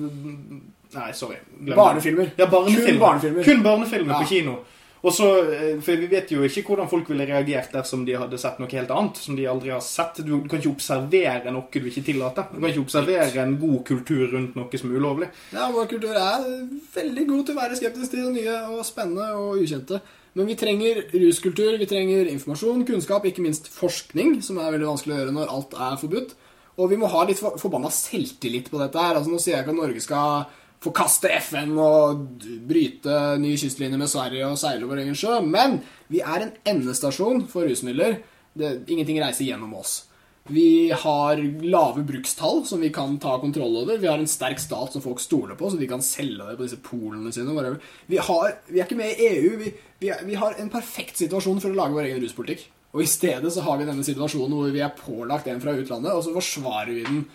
[0.97, 1.37] Nei, sorry.
[1.67, 2.29] Barnefilmer.
[2.39, 2.87] Ja, barnefilmer.
[2.87, 3.43] Kun barnefilmer.
[3.43, 4.19] Kun barnefilmer Ja.
[4.23, 4.57] på kino.
[5.05, 8.39] Og så, eh, For vi vet jo ikke hvordan folk ville reagert dersom de hadde
[8.41, 9.17] sett noe helt annet.
[9.21, 10.23] Som de aldri har sett.
[10.25, 12.47] Du, kan ikke observere noe du ikke tillater.
[12.51, 15.29] Du kan ikke observere en god kultur rundt noe som er ulovlig.
[15.53, 16.47] Ja, Vår kultur er
[16.95, 20.01] veldig god til å være skeptisk til det nye og spennende og ukjente.
[20.37, 25.15] Men vi trenger ruskultur, vi trenger informasjon, kunnskap, ikke minst forskning, som er veldig vanskelig
[25.15, 26.35] å gjøre når alt er forbudt.
[26.77, 29.17] Og vi må ha litt for, forbanna selvtillit på dette her.
[29.17, 30.45] Altså, nå sier jeg ikke at Norge skal
[30.83, 32.25] forkaste FN og
[32.69, 35.79] bryte ny kystlinje med Sverige og seile over egen sjø, men
[36.11, 38.19] vi er en endestasjon for rusmidler.
[38.57, 40.03] Ingenting reiser gjennom oss.
[40.47, 43.97] Vi har lave brukstall som vi kan ta kontroll over.
[43.99, 46.63] Vi har en sterk stat som folk stoler på, så de kan selge det på
[46.63, 47.73] disse polene sine.
[48.07, 49.57] Vi, har, vi er ikke med i EU.
[49.59, 52.63] Vi, vi, er, vi har en perfekt situasjon for å lage vår egen ruspolitikk.
[52.95, 56.15] Og i stedet så har vi denne situasjonen hvor vi er pålagt en fra utlandet,
[56.15, 57.25] og så forsvarer vi den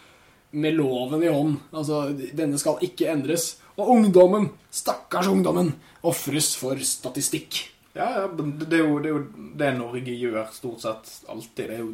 [0.52, 1.58] med loven i hånd.
[1.72, 2.04] Altså,
[2.36, 3.56] denne skal ikke endres.
[3.80, 5.72] Og ungdommen, stakkars ungdommen,
[6.04, 7.68] ofres for statistikk.
[7.92, 11.66] Ja, ja, det er, jo, det er jo det Norge gjør stort sett alltid.
[11.68, 11.90] Det er jo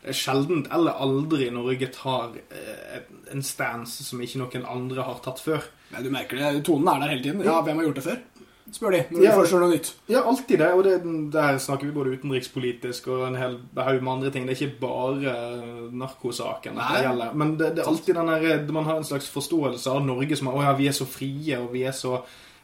[0.00, 3.00] det er sjeldent eller aldri Norge tar eh,
[3.34, 5.66] en stance som ikke noen andre har tatt før.
[5.90, 6.62] Ja, du merker det.
[6.66, 7.42] Tonen er der hele tiden.
[7.44, 8.22] Ja, hvem har gjort det før?
[8.72, 9.30] Spør de når Ja.
[9.30, 9.88] de foreslår noe nytt.
[10.08, 10.68] Ja, alltid det.
[10.74, 14.46] Og det, her snakker vi både utenrikspolitisk og en hel haug med andre ting.
[14.46, 15.32] Det er ikke bare
[15.92, 17.34] narkosaken det gjelder.
[17.34, 20.50] Men det, det er alltid den der, man har en slags forståelse av Norge som
[20.52, 22.20] er, å ja, vi er så frie, og vi er så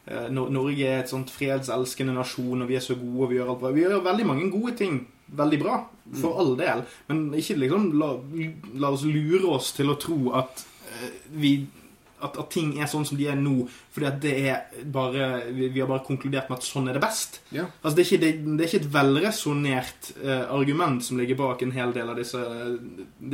[0.06, 3.52] eh, Norge er et sånt fredselskende nasjon, og vi er så gode, og vi gjør
[3.54, 3.74] alt bra.
[3.74, 5.80] Vi gjør veldig mange gode ting veldig bra,
[6.20, 6.84] for all del.
[7.08, 8.12] Men ikke liksom la,
[8.78, 11.56] la oss lure oss til å tro at eh, vi
[12.22, 15.68] at, at ting er sånn som de er nå, fordi at det er bare Vi,
[15.74, 17.40] vi har bare konkludert med at sånn er det best.
[17.52, 17.66] Ja.
[17.82, 21.62] Altså, det, er ikke, det, det er ikke et velresonnert uh, argument som ligger bak
[21.66, 22.40] en hel del av disse,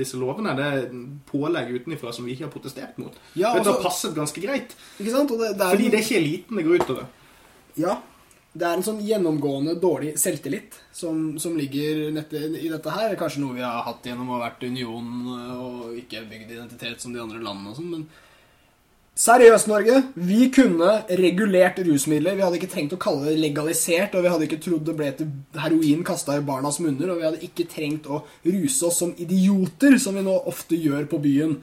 [0.02, 0.54] disse lovene.
[0.58, 0.86] Det er
[1.30, 3.14] pålegg utenfra som vi ikke har protestert mot.
[3.34, 4.74] Ja, Dette har altså- passet ganske greit.
[4.98, 5.28] Ikke sant?
[5.30, 7.06] Det, det Fordi en- det er ikke eliten det går utover.
[7.76, 8.00] Ja.
[8.52, 13.14] Det er en sånn gjennomgående dårlig selvtillit som, som ligger nette, i dette her.
[13.16, 15.06] Kanskje noe vi har hatt gjennom å ha vært union
[15.56, 18.04] og ikke bygd identitet som de andre landene og sånn, men
[19.12, 19.98] Seriøst, Norge.
[20.16, 22.32] Vi kunne regulert rusmidler.
[22.32, 25.10] Vi hadde ikke trengt å kalle det legalisert, og vi hadde ikke trodd det ble
[25.18, 25.28] til
[25.60, 29.98] heroin kasta i barnas munner, og vi hadde ikke trengt å ruse oss som idioter,
[30.00, 31.58] som vi nå ofte gjør på byen.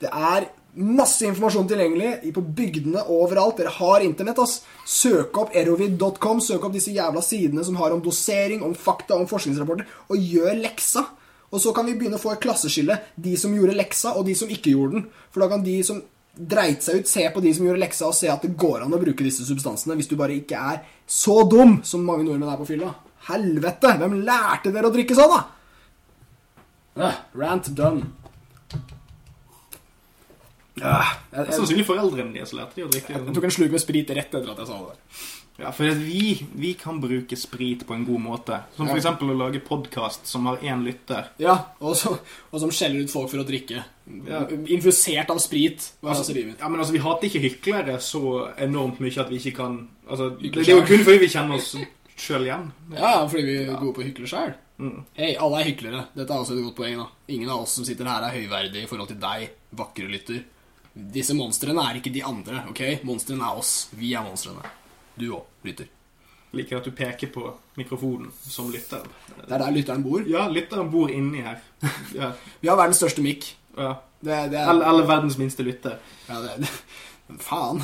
[0.00, 0.46] Det er
[0.80, 3.60] masse informasjon tilgjengelig på bygdene overalt.
[3.60, 4.62] Dere har internett, ass.
[4.88, 9.28] Søk opp erovid.com, søk opp disse jævla sidene som har om dosering, om fakta, om
[9.28, 11.04] forskningsrapporter, og gjør leksa.
[11.52, 12.96] Og så kan vi begynne å få et klasseskille.
[13.20, 15.06] De som gjorde leksa, og de som ikke gjorde den.
[15.30, 16.00] For da kan de som
[16.34, 18.94] dreit seg ut, se på de som gjorde leksa, og se at det går an
[18.94, 22.60] å bruke disse substansene hvis du bare ikke er så dum som mange nordmenn er
[22.60, 22.90] på fylla.
[23.28, 23.94] Helvete!
[24.00, 25.44] Hvem lærte dere å drikke sånn, da?
[26.94, 28.10] Uh, rant done.
[30.74, 33.14] Uh, jeg, jeg, Sannsynlig foreldrene deres lærte de å drikke.
[33.14, 34.98] jeg tok en slurk med sprit rett etter at jeg sa det.
[35.56, 38.56] Ja, for vi, vi kan bruke sprit på en god måte.
[38.74, 39.12] Som for Ja.
[39.14, 41.28] å lage podkast som har én lytter.
[41.38, 42.16] Ja, og, så,
[42.50, 43.84] og som skjeller ut folk for å drikke.
[44.26, 44.40] Ja.
[44.66, 45.92] Infusert av sprit.
[46.02, 49.78] Altså, ja, men altså, Vi hater ikke hyklere så enormt mye at vi ikke kan
[50.08, 51.70] altså, det, det er jo kun fordi vi kjenner oss
[52.18, 52.68] sjøl igjen.
[52.98, 54.54] Ja, fordi vi er gode på å hykle sjøl.
[54.82, 55.04] Mm.
[55.14, 56.06] Hei, alle er hyklere.
[56.18, 56.98] Dette er også et godt poeng.
[56.98, 60.42] da Ingen av oss som sitter her, er høyverdige i forhold til deg, vakre lytter.
[60.94, 62.64] Disse monstrene er ikke de andre.
[62.70, 62.88] ok?
[63.06, 63.76] Monstrene er oss.
[63.94, 64.66] Vi er monstrene.
[65.18, 65.86] Du òg, lytter.
[66.54, 69.02] Liker at du peker på mikrofonen som lytter.
[69.40, 70.22] Det er der lytteren bor.
[70.30, 71.58] Ja, lytteren bor inni her.
[72.14, 73.52] Ja, Vi har verdens største mikk.
[73.78, 73.94] ja.
[74.24, 75.98] Det, det er Eller, eller verdens minste lytter.
[76.30, 76.68] ja, det, det,
[77.44, 77.82] Faen.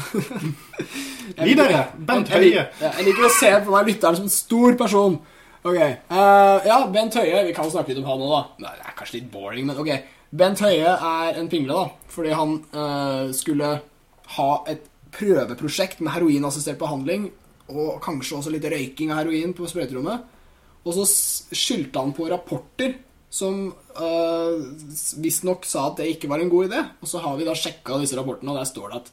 [1.44, 1.82] Videre.
[1.98, 2.50] Bent Høie.
[2.54, 5.18] jeg- jeg Jeg liker å se på meg lytteren som en stor person.
[5.64, 7.44] Ok, uh, Ja, Bent Høie.
[7.46, 8.42] Vi kan snakke litt om han òg, da.
[8.64, 9.90] Nei, Det er kanskje litt boring, men ok.
[10.32, 11.90] Bent Høie er en pingle, da.
[12.08, 13.80] Fordi han uh, skulle
[14.36, 17.28] ha et prøveprosjekt med heroinassistert behandling,
[17.70, 20.26] og kanskje også litt røyking av heroin på sprøyterommet.
[20.80, 21.04] Og så
[21.54, 22.96] skyldte han på rapporter
[23.30, 24.62] som øh,
[25.22, 26.82] visstnok sa at det ikke var en god idé.
[26.98, 29.12] Og så har vi da sjekka disse rapportene, og der står det at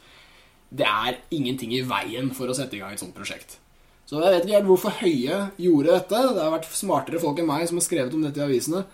[0.78, 3.60] det er ingenting i veien for å sette i gang et sånt prosjekt.
[4.08, 6.22] Så jeg vet ikke helt hvorfor Høie gjorde dette.
[6.34, 8.86] Det har vært smartere folk enn meg som har skrevet om dette i avisene.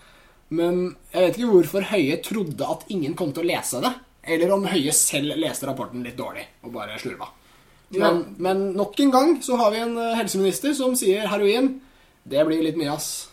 [0.54, 0.80] Men
[1.14, 3.92] jeg vet ikke hvorfor Høie trodde at ingen kom til å lese det.
[4.26, 7.28] Eller om Høie selv leste rapporten litt dårlig og bare slurva.
[7.94, 11.76] Men, men nok en gang så har vi en eh, helseminister som sier heroin.
[12.24, 13.28] Det blir litt mye, ass.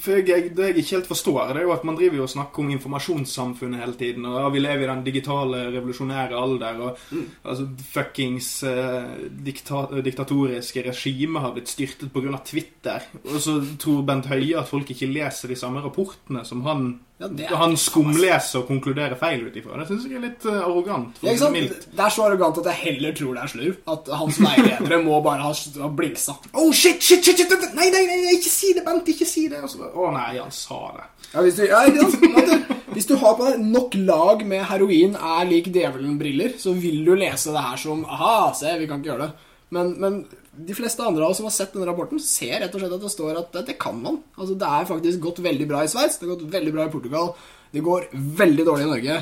[0.00, 2.32] For jeg, Det jeg ikke helt forstår, det er jo at man driver jo og
[2.32, 4.26] snakker om informasjonssamfunnet hele tiden.
[4.28, 6.80] Og ja, vi lever i den digitale, revolusjonære alder.
[6.84, 9.10] Og altså, fuckings eh,
[9.44, 12.38] dikta, diktatoriske regime har blitt styrtet pga.
[12.48, 13.02] Twitter.
[13.24, 17.26] Og så tror Bent Høie at folk ikke leser de samme rapportene som han Ja,
[17.26, 19.74] er- han skumleser og konkluderer feil ut ifra.
[19.80, 21.16] Det syns jeg er litt eh, arrogant.
[21.26, 23.80] Ja, det er så arrogant at jeg heller tror det er slurv.
[23.90, 26.36] At hans veiledere må bare ha, blingsa.
[26.54, 27.50] Oh, shit, shit, shit, shit.
[27.74, 29.10] Nei, nei, nei, ikke si det, Bent.
[29.10, 29.64] Ikke si det.
[29.66, 31.04] Og så Å nei, han sa det.
[31.34, 35.44] Ja, hvis, du, ja, du- hvis du har på deg nok lag med heroin er
[35.48, 39.26] lik djevelen-briller, så vil du lese det her som Aha, se, vi kan ikke gjøre
[39.28, 39.32] det.
[39.76, 40.20] Men, men
[40.68, 43.02] de fleste andre av oss som har sett denne rapporten, ser rett og slett at
[43.04, 44.16] det står at det kan man.
[44.38, 46.92] Altså, Det er faktisk gått veldig bra i Sveits, det har gått veldig bra i
[46.94, 47.34] Portugal,
[47.74, 49.18] det går veldig dårlig i Norge.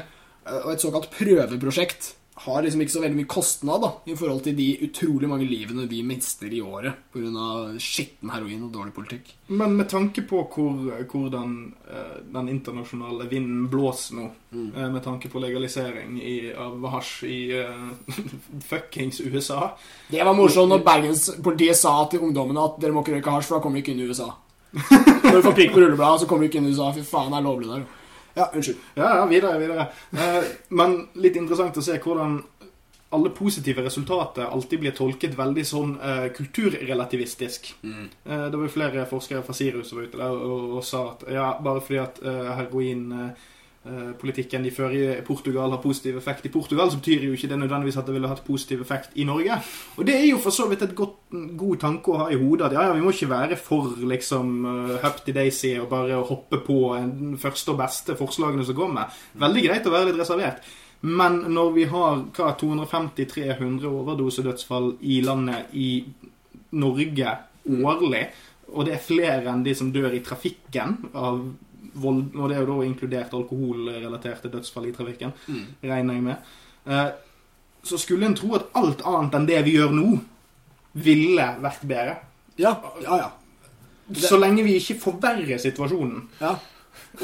[0.47, 2.13] Eh, Og et såkalt prøveprosjekt
[2.44, 5.87] har liksom ikke så veldig mye kostnad da, i forhold til de utrolig mange livene
[5.88, 7.46] vi mister i året pga.
[7.81, 9.31] skitten heroin og dårlig politikk.
[9.49, 14.72] Men med tanke på hvor, hvordan den, den internasjonale vinden blåser nå, Mm.
[14.77, 17.90] eh, med tanke på legalisering i, av hasj i uh,
[18.68, 19.72] fuckings USA
[20.09, 23.59] Det var morsomt når bergenspolitiet sa til ungdommene at dere må ikke røyke hasj, for
[23.59, 24.31] da kommer vi ikke inn i USA.
[24.77, 26.92] Når du får prikk på rullebladet, så kommer du ikke inn i USA.
[26.94, 27.85] Fy faen, det er lovlig der.
[28.37, 28.77] Ja, unnskyld.
[28.94, 29.88] Ja, ja, videre, videre.
[30.12, 30.42] Eh,
[30.77, 32.42] men litt interessant å se hvordan
[33.16, 37.70] alle positive resultater alltid blir tolket veldig sånn eh, kulturrelativistisk.
[37.87, 38.09] Mm.
[38.25, 41.03] Eh, det var jo flere forskere fra Sirius som var ute der og, og sa
[41.14, 42.51] at ja, bare fordi at uh,
[43.87, 47.59] heroinpolitikken de fører i Portugal har positiv effekt i Portugal, så betyr jo ikke det
[47.59, 49.59] nødvendigvis at det ville hatt positiv effekt i Norge.
[49.96, 51.18] Og det er jo for så vidt et godt,
[51.59, 52.68] god tanke å ha i hodet.
[52.68, 54.57] At ja, ja, vi må ikke være for liksom
[55.05, 59.12] Hupty Daisy og bare hoppe på den første og beste forslagene som kommer.
[59.38, 60.66] Veldig greit å være litt reservert.
[61.07, 65.90] Men når vi har hva, 250-300 overdosedødsfall i landet i
[66.77, 68.25] Norge årlig,
[68.75, 71.38] og det er flere enn de som dør i trafikken av
[72.03, 75.33] vold, og det er jo da inkludert alkoholrelaterte dødsfall i trafikken,
[75.83, 76.53] regner jeg med,
[76.87, 77.11] eh,
[77.87, 80.07] så skulle en tro at alt annet enn det vi gjør nå,
[81.07, 82.17] ville vært bedre.
[82.59, 83.31] Ja, ja, ja.
[84.23, 86.29] Så lenge vi ikke forverrer situasjonen.
[86.41, 86.57] ja.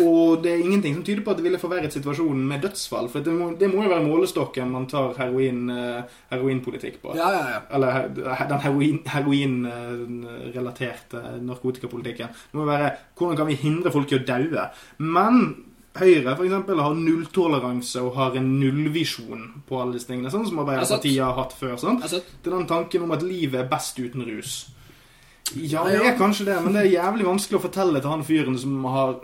[0.02, 3.08] Og det er ingenting som tyder på at det ville forverret situasjonen med dødsfall.
[3.12, 7.08] For det må, det må jo være målestokken man tar heroin, eh, heroinpolitikk på.
[7.16, 7.60] ja, ja, ja.
[7.72, 8.08] Eller
[8.48, 12.28] den heroin- heroinrelaterte narkotikapolitikken.
[12.28, 14.70] Det må være hvordan kan vi hindre folk i å daue.
[14.98, 15.54] Men
[15.92, 20.30] Høyre for eksempel, har nulltoleranse og har en nullvisjon på alle disse tingene.
[20.32, 21.74] Sånn som Arbeiderpartiet har hatt før.
[21.76, 21.98] Sånn.
[22.00, 24.70] Er den tanken om at livet er best uten rus.
[25.52, 28.56] Ja, det er kanskje det, men det er jævlig vanskelig å fortelle til han fyren
[28.56, 29.20] som har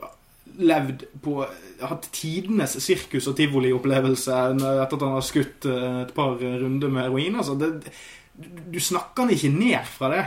[0.58, 1.44] levd på
[1.80, 7.04] Hatt tidenes sirkus- og tivoliopplevelse etter at han har skutt eh, et par runder med
[7.06, 7.36] heroin.
[7.38, 7.92] Altså, det,
[8.72, 10.24] du- snakker han ikke ned fra det.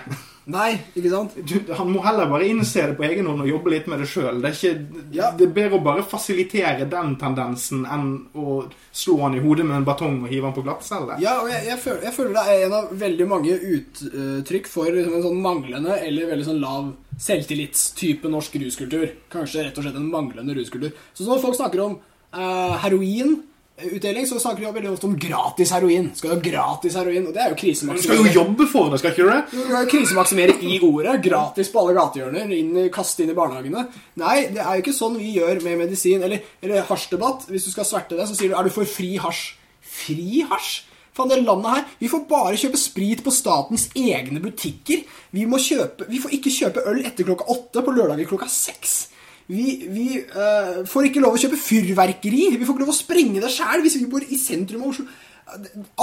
[0.51, 1.35] Nei, ikke sant?
[1.47, 4.07] Du, han må heller bare innse det på egen hånd og jobbe litt med det
[4.11, 4.41] sjøl.
[4.43, 5.29] Det, er ikke- Ja.
[5.37, 9.77] det er bedre å bare fasilitere den tendensen enn å slå han i hodet med
[9.77, 11.17] en batong og hive han på glattcelle.
[11.23, 14.91] Ja, og jeg, jeg, føler, jeg føler det er en av veldig mange uttrykk for
[14.91, 19.07] liksom en sånn manglende eller veldig sånn lav selvtillitstype norsk ruskultur.
[19.31, 20.91] Kanskje rett og slett en manglende ruskultur.
[21.13, 21.97] Så når folk snakker om
[22.33, 23.39] eh, heroin
[23.89, 26.09] utdeling, så snakker de veldig ofte om gratis heroin.
[26.17, 27.25] Skal du ha gratis heroin?
[27.29, 29.41] Og det er jo Du skal jo jobbe for det, skal ikke du det?
[29.51, 31.17] Du skal krisemaksimere i ordet.
[31.25, 32.91] Gratis på alle gatehjørner.
[32.93, 33.87] Kaste inn i barnehagene.
[34.21, 36.23] Nei, det er jo ikke sånn vi gjør med medisin.
[36.27, 37.49] Eller, eller hasjdebatt.
[37.51, 39.51] Hvis du skal sverte det, så sier du er du for fri hasj.
[39.81, 40.81] Fri hasj?
[41.11, 45.03] Faen, det landet her Vi får bare kjøpe sprit på statens egne butikker.
[45.35, 49.09] Vi, må kjøpe, vi får ikke kjøpe øl etter klokka åtte på lørdager klokka seks.
[49.49, 52.43] Vi, vi uh, får ikke lov å kjøpe fyrverkeri.
[52.55, 55.07] Vi får ikke lov å sprenge det sjæl hvis vi bor i sentrum av Oslo.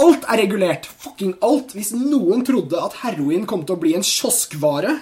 [0.02, 0.88] Alt er regulert.
[1.04, 1.72] Fucking alt.
[1.76, 4.98] Hvis noen trodde at heroin kom til å bli en kioskvare,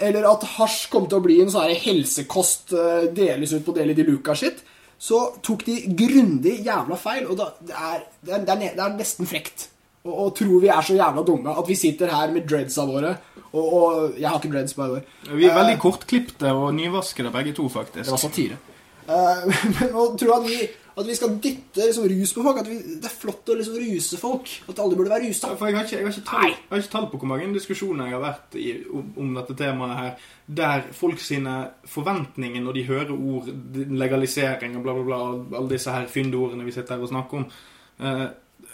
[0.00, 3.96] eller at hasj kom til å bli en sånn helsekost uh, deles ut på Deli
[3.96, 4.62] de Luca-shit,
[5.00, 7.26] så tok de grundig jævla feil.
[7.26, 10.84] Og da, det, er, det, er, det er nesten frekt å og, tror vi er
[10.84, 13.14] så jævla dumme at vi sitter her med dreadsa våre.
[13.50, 15.06] Og, og jeg har ikke dreads, by the way.
[15.36, 18.06] Vi er veldig kortklipte og nyvaskede begge to, faktisk.
[18.06, 18.60] Det var satire.
[19.10, 19.42] Uh,
[19.76, 20.60] men å tro at vi,
[20.94, 23.78] at vi skal dytte liksom, rus på folk At vi, det er flott å liksom
[23.82, 24.52] ruse folk.
[24.70, 25.52] At alle burde være rusa.
[25.58, 27.48] For jeg har, ikke, jeg, har ikke tall, jeg har ikke tall på hvor mange
[27.56, 30.28] diskusjoner jeg har vært i om, om dette temaet her,
[30.60, 31.56] der folk sine
[31.90, 33.50] forventninger når de hører ord
[34.04, 37.50] legalisering og bla, bla, bla, alle disse her fyndordene vi sitter her og snakker om
[37.50, 38.30] eh,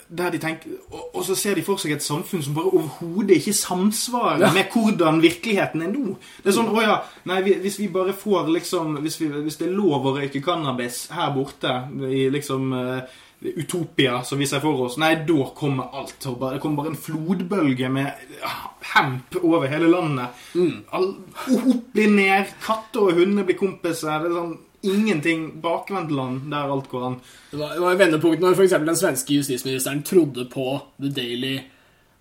[0.08, 3.36] der de tenker, og, og så ser de for seg et samfunn som bare overhodet
[3.40, 4.52] ikke samsvarer Ja.
[4.54, 6.16] med hvordan virkeligheten er nå.
[6.44, 9.66] Det er sånn, å ja, nei, hvis vi bare får liksom Hvis, vi, hvis det
[9.68, 11.72] er lov å røyke cannabis her borte
[12.10, 13.00] i liksom uh,
[13.42, 16.16] Utopia, som vi ser for oss, nei, da kommer alt.
[16.40, 18.12] bare- Det kommer bare en flodbølge med
[18.94, 20.28] hemp over hele landet.
[20.92, 21.10] All,
[21.52, 24.22] opp blir ned, katter og hunder blir kompiser.
[24.22, 24.56] Det er sånn
[24.92, 27.16] ingenting bakvendtland der alt går an.
[27.50, 30.66] Det var, det var vendepunkt når eksempel den svenske justisministeren trodde på
[31.00, 31.56] The Daily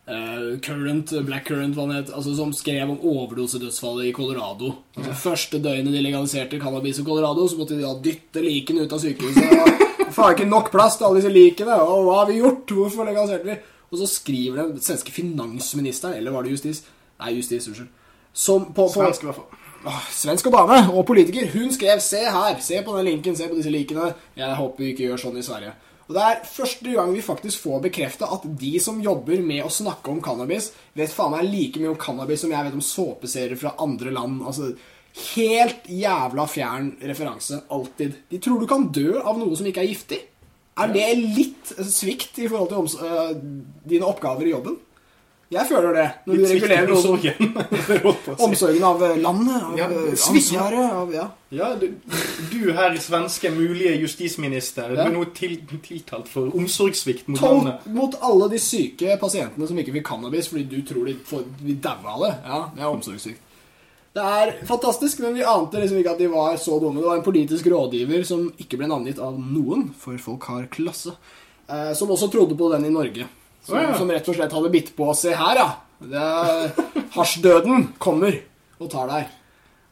[0.10, 4.74] uh, Current, Black Current, hva det het, altså, som skrev om overdosedødsfallet i Colorado.
[4.98, 8.96] Altså, Første døgnet de legaliserte cannabis i Colorado, så måtte de da dytte likene ut
[8.96, 9.52] av sykehuset.
[9.52, 11.76] og Faen, ikke nok plass til alle disse likene.
[11.82, 12.72] Og hva har vi gjort?
[12.78, 13.58] Hvorfor legaliserte vi?
[13.92, 16.84] Og så skriver den svenske finansministeren, eller var det justis?
[17.22, 17.92] Nei, justis, unnskyld.
[18.36, 19.65] Som på, på, Svensk, i hvert fall.
[20.12, 21.50] Svensk og dame og politiker.
[21.54, 24.14] Hun skrev 'se her', se på den linken, se på disse likene.
[24.36, 25.74] Jeg håper vi ikke gjør sånn i Sverige.
[26.08, 29.70] Og Det er første gang vi faktisk får bekrefta at de som jobber med å
[29.70, 33.58] snakke om cannabis, vet faen meg like mye om cannabis som jeg vet om såpeserier
[33.58, 34.42] fra andre land.
[34.46, 34.76] Altså,
[35.16, 37.62] Helt jævla fjern referanse.
[37.72, 38.18] Alltid.
[38.30, 40.20] De tror du kan dø av noe som ikke er giftig.
[40.76, 43.32] Er det litt svikt i forhold til øh,
[43.88, 44.76] dine oppgaver i jobben?
[45.54, 46.06] Jeg føler det.
[46.26, 46.92] Når du regulerer
[48.48, 48.84] omsorgen.
[48.84, 51.26] Av eh, landet, av Ja, eh, ansvaret av, ja.
[51.56, 51.86] Ja, du,
[52.52, 55.04] du her svenske mulige justisminister, Ja.
[55.06, 55.54] du er nå til,
[55.86, 57.86] tiltalt for omsorgssvikt mot Tolv landet.
[57.94, 61.78] mot alle de syke pasientene som ikke fikk cannabis fordi du tror de får de
[61.86, 62.34] av det.
[62.50, 63.42] Ja, det er omsorgssvikt.
[64.16, 67.02] Det er fantastisk, men vi ante liksom ikke at de var så dumme.
[67.04, 71.12] Det var en politisk rådgiver som ikke ble navngitt av noen, for folk har klasse,
[71.68, 73.28] eh, som også trodde på den i Norge.
[73.66, 73.96] Som, ja.
[73.98, 75.72] som rett og slett hadde bitt på å Se her, ja!
[77.16, 78.38] Hasjdøden kommer
[78.78, 79.34] og tar deg.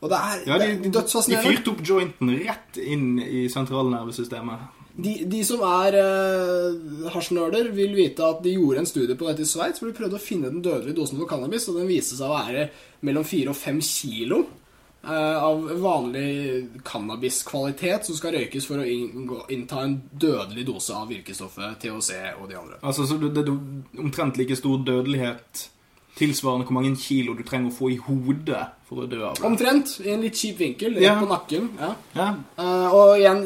[0.03, 4.81] Og det er, Ja, de, er de, de fyrte opp jointen rett inn i sentralnervesystemet.
[4.93, 9.41] De, de som er uh, hasjnerder, vil vite at de gjorde en studie på dette
[9.41, 12.19] i Sveits, hvor de prøvde å finne den dødelige dosen for cannabis, og den viste
[12.19, 12.67] seg å være
[13.07, 14.62] mellom 4 og 5 kilo eh,
[15.03, 22.11] av vanlig cannabiskvalitet som skal røykes for å innta en dødelig dose av virkestoffet THC
[22.39, 22.79] og de andre.
[22.81, 25.67] Altså, så det det er omtrent like stor dødelighet
[26.15, 29.45] tilsvarende hvor mange kilo du trenger å få i hodet for å dø av det.
[29.47, 31.15] Omtrent, i en litt kjip vinkel, rett Ja.
[31.19, 31.69] på nakken.
[31.79, 31.95] Ja.
[32.15, 32.27] Ja.
[32.59, 33.39] Uh, og igjen,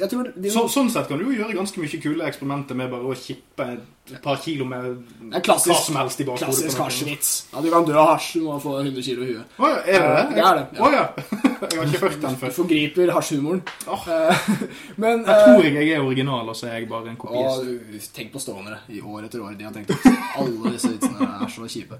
[0.00, 2.90] jeg tror de, Så, sånn sett kan du jo gjøre ganske mye kule eksperimenter med
[2.90, 3.66] bare å kippe
[4.08, 5.02] et par kilo med
[5.44, 6.48] klassisk, hva som helst i bakhodet.
[6.48, 7.32] klassisk hasjvits.
[7.52, 9.58] Ja, du kan dø av hasj, du må få 100 kilo i huet.
[9.58, 10.34] Oh, er det det?
[10.34, 10.84] Det er det, ja.
[10.86, 11.06] Oh, ja.
[11.68, 12.48] Jeg har ikke hørt den før.
[12.48, 13.62] Du forgriper hasjhumoren.
[13.90, 14.06] Oh.
[14.08, 14.48] Eh,
[15.02, 18.14] Men Jeg eh, tror jeg er original, og så er jeg bare en kopiist.
[18.14, 19.58] Tenk på stående i år etter år.
[19.58, 20.06] De har tenkt at
[20.38, 21.98] alle disse vitsene er så kjipe.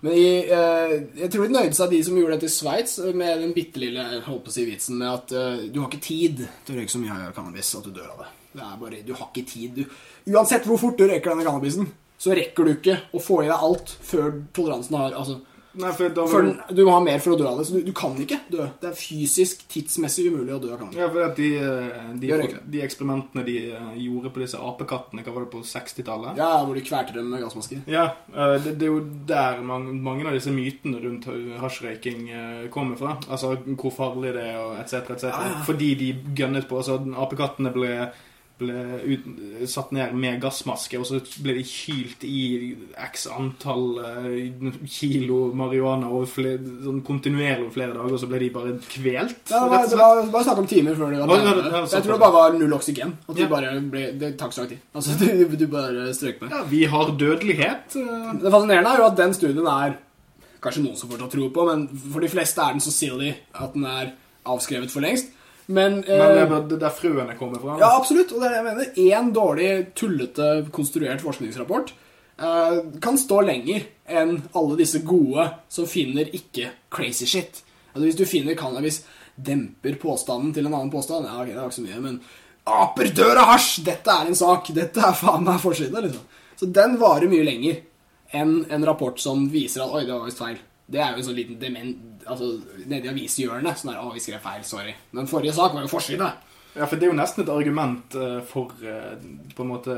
[0.00, 3.42] Men i, eh, jeg tror de nøyde seg, de som gjorde dette i Sveits, med
[3.42, 6.44] den bitte lille holdt på å si vitsen med at uh, du har ikke tid
[6.46, 8.28] til å røyke så mye cannabis at du dør av det.
[8.52, 9.80] Det er bare, Du har ikke tid.
[9.80, 9.96] Du,
[10.30, 13.66] uansett hvor fort du røyker denne cannabisen, så rekker du ikke å få i deg
[13.68, 15.40] alt før toleransen har altså,
[15.72, 17.66] Nei, for var den, Du må ha mer for å dø av det.
[17.68, 18.64] Så du, du kan ikke dø.
[18.80, 20.98] Det er fysisk, tidsmessig umulig å dø av cannabis.
[21.00, 22.30] Ja, for de, eh, de,
[22.74, 26.40] de eksperimentene de eh, gjorde på disse apekattene, hva var det på 60-tallet?
[26.40, 27.82] Ja, hvor de kverter dem med gassmasker.
[27.90, 31.28] Ja, eh, det, det er jo der mange, mange av disse mytene rundt
[31.62, 32.24] hasjrøyking
[32.74, 33.18] kommer fra.
[33.28, 35.28] Altså hvor farlig det er, og etc., etc.
[35.28, 35.60] Ja, ja.
[35.68, 36.80] Fordi de gønnet på.
[36.80, 37.92] Altså, apekattene ble
[38.58, 38.74] ble
[39.06, 39.26] ut,
[39.70, 42.74] satt ned med gassmaske, og så ble de kylt i
[43.06, 48.40] x antall eh, kilo marihuana over flere, sånn kontinuerlig over flere dager, og så ble
[48.42, 49.36] de bare kvelt.
[49.52, 52.02] Ja, det, var, det var bare snakk om timer før det var ja, det- Jeg
[52.08, 53.14] tror det bare var null oksygen.
[53.28, 53.48] At Ja.
[53.54, 54.82] bare ble, det tok så lang tid.
[54.94, 56.50] Altså, du, du bare strøk med.
[56.50, 57.96] Ja, vi har dødelighet.
[57.96, 59.96] eh, Det fascinerende er jo at den studien er
[60.60, 63.74] kanskje noen som fortsatt tror på, men for de fleste er den så silly at
[63.78, 64.12] den er
[64.48, 65.30] avskrevet for lengst.
[65.68, 67.76] Men, Men det er eh, bare der frøene kommer fra.
[67.80, 68.32] Ja, absolutt.
[68.32, 68.92] Og det er det jeg mener.
[69.04, 76.30] Én dårlig, tullete, konstruert forskningsrapport eh, kan stå lenger enn alle disse gode som finner
[76.32, 77.60] ikke crazy shit.
[77.92, 79.02] Altså Hvis du finner cannabis
[79.36, 82.16] demper påstanden til en annen påstand Ja, ok, det var ikke så mye, men
[82.68, 83.84] aper dør av hasj!
[83.86, 84.72] Dette er en sak.
[84.76, 86.24] Dette er faen meg forsida, liksom.
[86.58, 87.78] Så den varer mye lenger
[88.36, 90.58] enn en rapport som viser at Oi, det var visst feil.
[90.88, 93.78] Det er jo en sånn liten dement Altså, nede i avishjørnet.
[93.80, 94.62] Sånn der, Å, vi skrev feil.
[94.64, 94.94] Sorry.
[95.14, 96.30] Den forrige sak var jo forside.
[96.78, 99.14] Ja, for det er jo nesten et argument eh, for eh,
[99.56, 99.94] på en måte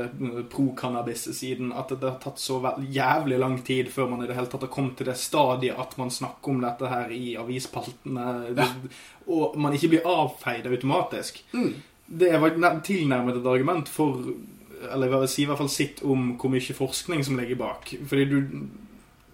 [0.49, 2.57] pro-cannabis-siden at det har tatt så
[2.89, 5.97] jævlig lang tid før man i det hele tatt har kommet til det stadiet at
[5.99, 8.67] man snakker om dette her i avispaltene, Ja.
[9.27, 11.43] og man ikke blir avfeid automatisk.
[11.53, 11.73] Mm.
[12.07, 14.33] Det var nær- tilnærmet et argument for
[14.91, 17.91] Eller jeg vil si i hvert fall sitt om hvor mye forskning som ligger bak.
[18.09, 18.67] Fordi du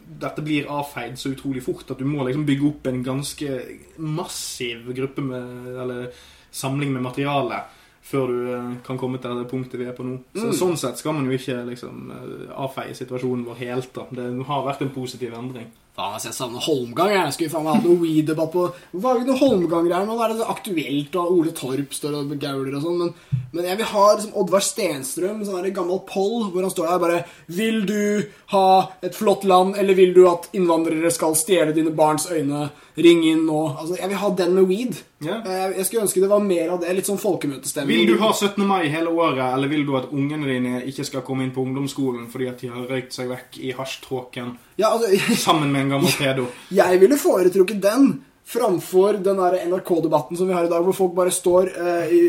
[0.07, 3.57] dette blir avfeid så utrolig fort at du må liksom bygge opp en ganske
[3.97, 6.11] massiv gruppe med Eller
[6.51, 7.59] samling med materiale
[8.07, 10.13] før du eh, kan komme til det punktet vi er på nå.
[10.31, 10.53] Så, Mm.
[10.55, 13.89] Sånn sett skal man jo ikke liksom eh, avfeie situasjonen vår helt.
[13.93, 14.05] da.
[14.11, 15.67] Det har vært en positiv endring.
[15.97, 17.09] Faen, altså, jeg savner Holmgang.
[17.09, 20.03] Jeg skulle faen meg hatt noe weed-debatt på Hvorfor har vi ikke noe Holmgang her
[20.05, 20.17] nå?
[20.19, 22.99] Da er det så aktuelt, og Ole Torp står og gauler og sånn.
[23.01, 26.91] Men, men jeg vil ha liksom, Oddvar Stenstrøm, sånn der gammel poll, hvor han står
[26.91, 28.67] der bare Vil du ha
[29.01, 32.67] et flott land, eller vil du at innvandrere skal stjele dine barns øyne?
[32.97, 33.63] Ring inn nå.
[33.73, 35.01] Altså, jeg vil ha den med weed.
[35.25, 35.41] Yeah.
[35.77, 36.93] Jeg, skulle ønske det var mer av det.
[36.97, 38.05] Litt sånn folkemøtestemning.
[38.05, 38.61] Vil du ha 17.
[38.69, 42.29] mai hele året, eller vil du at ungene dine ikke skal komme inn på ungdomsskolen
[42.29, 45.09] fordi at de har røykt seg vekk i hasjtråken Ja, altså
[45.49, 46.47] sammen med en gammel pedo?
[46.73, 48.11] Jeg ville foretrukket den
[48.47, 52.21] framfor den NRK-debatten som vi har i dag, hvor folk bare står eh, i,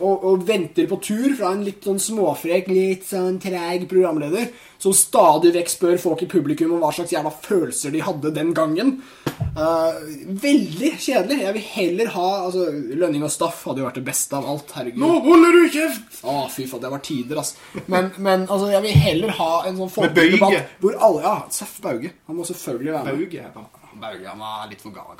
[0.00, 4.48] og, og venter på tur fra en litt sånn småfrek, litt sånn treg programleder,
[4.82, 8.50] som stadig vekk spør folk i publikum om hva slags jævla følelser de hadde den
[8.56, 8.96] gangen.
[9.54, 9.94] Uh,
[10.42, 11.38] veldig kjedelig.
[11.44, 12.66] Jeg vil heller ha altså,
[12.98, 14.74] Lønning og Staff hadde jo vært det beste av alt.
[14.76, 15.00] Herregud.
[15.00, 16.18] Nå holder du kjeft!
[16.24, 17.54] Å, fy faen, det var tider, ass.
[17.86, 22.12] Men, men altså, jeg vil heller ha en sånn folkedebatt hvor alle Ja, Seff Bauge.
[22.28, 23.24] Han må selvfølgelig være med.
[23.54, 23.84] Bauge.
[23.94, 25.14] Bauge, han var litt for gal.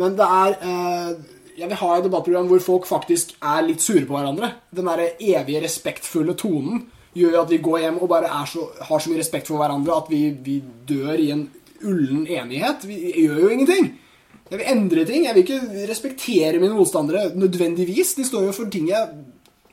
[0.00, 4.04] Men det er eh, Jeg vil ha et debattprogram hvor folk faktisk er litt sure
[4.06, 4.50] på hverandre.
[4.74, 9.02] Den derre evige respektfulle tonen gjør jo at vi går hjem og bare så, har
[9.02, 11.44] så mye respekt for hverandre at vi, vi dør i en
[11.84, 12.88] ullen enighet.
[12.88, 13.92] Vi gjør jo ingenting.
[14.50, 15.24] Jeg vil endre ting.
[15.24, 18.14] Jeg vil ikke respektere mine motstandere nødvendigvis.
[18.18, 19.08] De står jo for ting jeg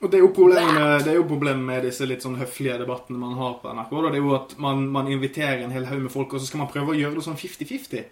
[0.02, 3.36] Og det er, problemet det er jo problemet med disse litt sånn høflige debattene man
[3.38, 3.92] har på NRK.
[3.92, 4.08] Da.
[4.10, 6.64] Det er jo at man, man inviterer en hel haug med folk, og så skal
[6.64, 8.08] man prøve å gjøre det sånn 50-50.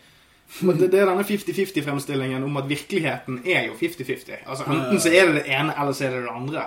[0.80, 4.40] Det, det er denne 50-50-fremstillingen om at virkeligheten er jo 50-50.
[4.46, 6.64] Altså Enten så er det det ene, eller så er det det andre.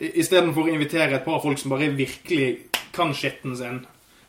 [0.00, 2.56] I- Istedenfor å invitere et par folk som bare virkelig
[2.92, 3.82] kan skitten sin,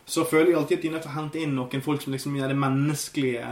[0.06, 2.14] så føler jeg alltid at de er nødt til å hente inn noen folk som
[2.14, 3.44] liksom gjør det menneskelige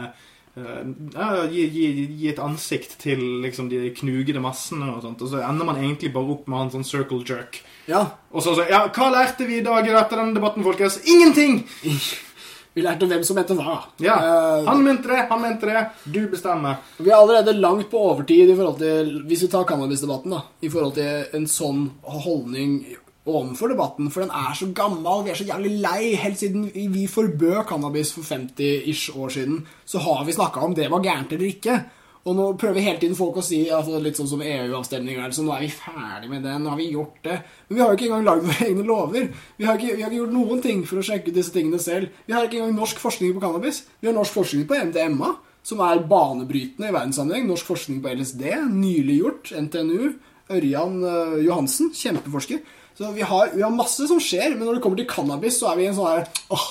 [0.58, 0.82] eh,
[1.16, 1.86] ja, gi, gi,
[2.22, 5.22] gi et ansikt til liksom de knugede massene og sånt.
[5.26, 7.62] Og så ender man egentlig bare opp med en sånn circle jerk.
[7.90, 8.06] Ja.
[8.32, 11.02] Og så så, ja, hva lærte vi i dag etter denne debatten, folkens?
[11.08, 11.64] Ingenting!
[12.76, 13.80] Vi lærte hvem som mente hva.
[14.00, 15.86] Ja, Eh, Han mente det, han mente det.
[16.14, 16.78] Du bestemmer.
[17.00, 20.42] Vi er allerede langt på overtid i forhold til Hvis vi tar cannabisdebatten, da.
[20.62, 22.86] I forhold til en sånn holdning
[23.28, 24.10] overfor debatten.
[24.10, 25.24] For den er så gammel.
[25.26, 26.16] Vi er så jævlig lei.
[26.16, 30.90] Helt siden vi forbød cannabis for 50-ish år siden, så har vi snakka om det
[30.90, 31.84] var gærent eller ikke.
[32.30, 35.24] Og nå prøver hele tiden folk å si altså litt sånn som EU-avstemninger.
[35.26, 36.52] Altså, nå er vi ferdig med det.
[36.62, 37.38] Nå har vi gjort det.
[37.68, 39.30] Men vi har jo ikke engang lagd våre egne lover.
[39.58, 42.12] Vi har, ikke, vi har ikke gjort noen ting for å sjekke disse tingene selv.
[42.28, 43.82] Vi har ikke engang norsk forskning på cannabis.
[44.04, 45.32] Vi har norsk forskning på MDMA,
[45.66, 47.50] som er banebrytende i verdenssammenheng.
[47.50, 49.52] Norsk forskning på LSD, nylig gjort.
[49.58, 50.14] NTNU.
[50.52, 52.62] Ørjan uh, Johansen, kjempeforsker.
[53.02, 55.72] Så vi har, vi har masse som skjer, men når det kommer til cannabis, så
[55.72, 56.66] er vi en sånn her åh,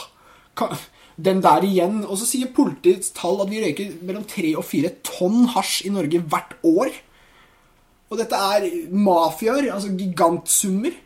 [0.55, 0.77] ka-
[1.27, 2.01] den der igjen.
[2.07, 5.95] Og så sier politiets tall at vi røyker mellom tre og fire tonn hasj i
[5.95, 6.93] Norge hvert år.
[8.11, 10.97] Og dette er mafiaer, altså gigantsummer,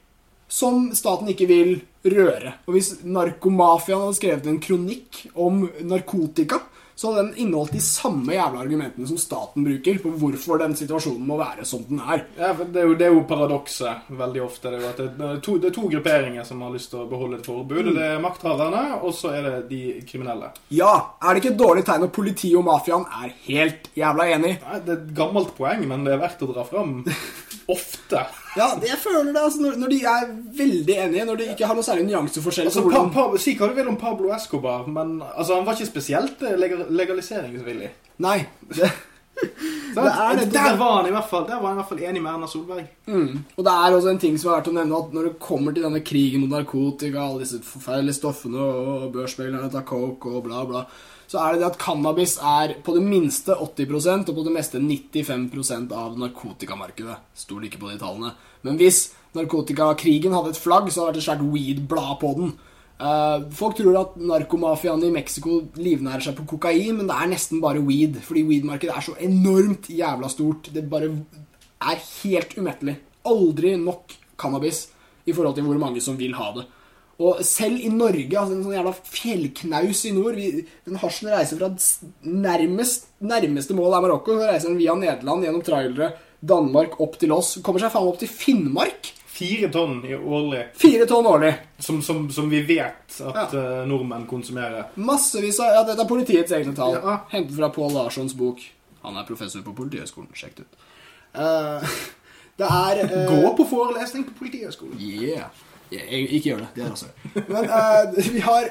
[0.48, 2.54] som staten ikke vil røre.
[2.64, 6.62] Og hvis narkomafiaen hadde skrevet en kronikk om narkotika,
[6.94, 11.26] så hadde den inneholdt de samme jævla argumentene som staten bruker på hvorfor den situasjonen
[11.26, 12.24] må være som den er.
[12.38, 14.70] Ja, for det er jo, det er jo paradokset veldig ofte.
[14.70, 17.40] Det er, det, er to, det er to grupperinger som har lyst til å beholde
[17.40, 17.90] et forbud.
[17.96, 20.52] Det er makthaverne, og så er det de kriminelle.
[20.74, 24.54] Ja, er det ikke et dårlig tegn at politiet og mafiaen er helt jævla enig?
[24.62, 27.00] Nei, Det er et gammelt poeng, men det er verdt å dra fram.
[27.72, 28.20] ofte.
[28.56, 29.40] Ja, jeg føler det.
[29.40, 32.84] altså Når, når de er veldig enige, når de ikke har noe særlig nyanseforskjell Altså,
[32.90, 36.44] pa, pa, si hva du vil om Pablo Escobar, men altså, han var ikke spesielt
[36.44, 37.90] eh, legal, legaliseringsvillig.
[38.24, 38.38] Nei.
[38.84, 38.92] Det?
[39.94, 42.20] Det er der, var han i hvert fall, der var han i hvert fall enig
[42.22, 42.86] med Erna Solberg.
[43.06, 43.32] mm.
[43.56, 45.74] Og det er også en ting som er verdt å nevne, at når det kommer
[45.74, 50.62] til denne krigen mot narkotika, alle disse forferdelige stoffene og børsmeglerne tar coke og bla,
[50.70, 50.84] bla,
[51.34, 54.78] så er det det at cannabis er på det minste 80% og på det meste
[54.78, 57.16] 95% av narkotikamarkedet.
[57.34, 58.30] Stoler ikke på de tallene.
[58.62, 62.54] Men hvis narkotikakrigen hadde et flagg, så hadde det vært et svært weed-blad på den.
[62.94, 67.62] Uh, folk tror at narkomafiaen i Mexico livnærer seg på kokain, men det er nesten
[67.64, 68.20] bare weed.
[68.22, 70.70] Fordi weed-markedet er så enormt jævla stort.
[70.70, 71.10] Det bare
[71.82, 73.00] er helt umettelig.
[73.26, 74.86] Aldri nok cannabis
[75.26, 76.68] i forhold til hvor mange som vil ha det.
[77.22, 80.48] Og selv i Norge, altså en sånn jævla fjellknaus i nord vi,
[80.86, 81.68] Den hasjen reiser fra
[82.26, 84.38] nærmest, nærmeste mål er Marokko.
[84.38, 86.12] Så reiser den via Nederland, gjennom trailere,
[86.44, 87.58] Danmark, opp til oss.
[87.64, 89.12] Kommer seg faen opp til Finnmark.
[89.34, 91.54] Fire tonn i årlig, Fire tonn årlig.
[91.82, 93.62] som, som, som vi vet at Ja.
[93.80, 94.92] eh, nordmenn konsumerer.
[94.94, 96.94] Massevis av Ja, dette er politiets egne tall.
[96.94, 97.16] Ja.
[97.32, 98.62] Hentet fra Pål Larssons bok.
[99.02, 100.30] Han er professor på Politihøgskolen.
[100.38, 100.76] Sjekk det ut.
[101.34, 101.82] Uh,
[102.62, 105.00] det er uh, Gå på forelesning på Politihøgskolen.
[105.02, 105.50] Yeah.
[105.92, 106.68] Ikke gjør det.
[106.76, 107.10] Det er også.
[107.52, 108.68] Men uh, vi, har,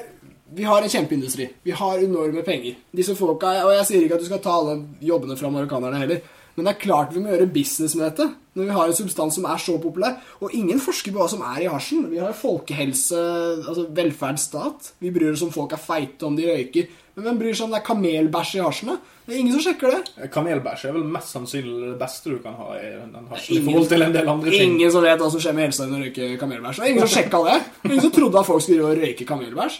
[0.56, 1.48] vi har en kjempeindustri.
[1.64, 2.78] Vi har enorme penger.
[2.96, 6.24] Disse folka, Og jeg sier ikke at du skal ta alle jobbene fra marokkanerne heller.
[6.54, 8.28] Men det er klart vi må gjøre business med dette.
[8.54, 10.20] Når vi har en substans som er så populær.
[10.38, 12.06] Og ingen forsker på hva som er i hasjen.
[12.12, 13.22] Vi har folkehelse,
[13.64, 14.92] altså velferdsstat.
[15.02, 16.92] Vi bryr oss om folk er feite, om de røyker.
[17.14, 18.96] Men hvem bryr seg om det er kamelbæsj i hasjene?
[19.24, 20.28] Det er ingen som sjekker det.
[20.34, 23.56] Kamelbæsj er vel mest sannsynlig det beste du kan ha i den hasjen.
[23.56, 24.74] I forhold til en del andre ting.
[24.74, 26.80] Ingen som vet hva som skjer med helsa når du røyker kamelbæsj.
[26.80, 27.58] Det er ingen som sjekka det.
[27.86, 29.78] Ingen som trodde at folk skulle røyke kamelbæsj.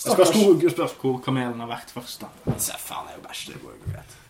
[0.00, 0.32] Stakkars.
[0.32, 2.56] spørs hvor, spørre hvor kamelen har vært først, da.
[2.56, 3.42] Se, faen, det er jo bæsj.
[3.50, 4.16] Det går jo greit.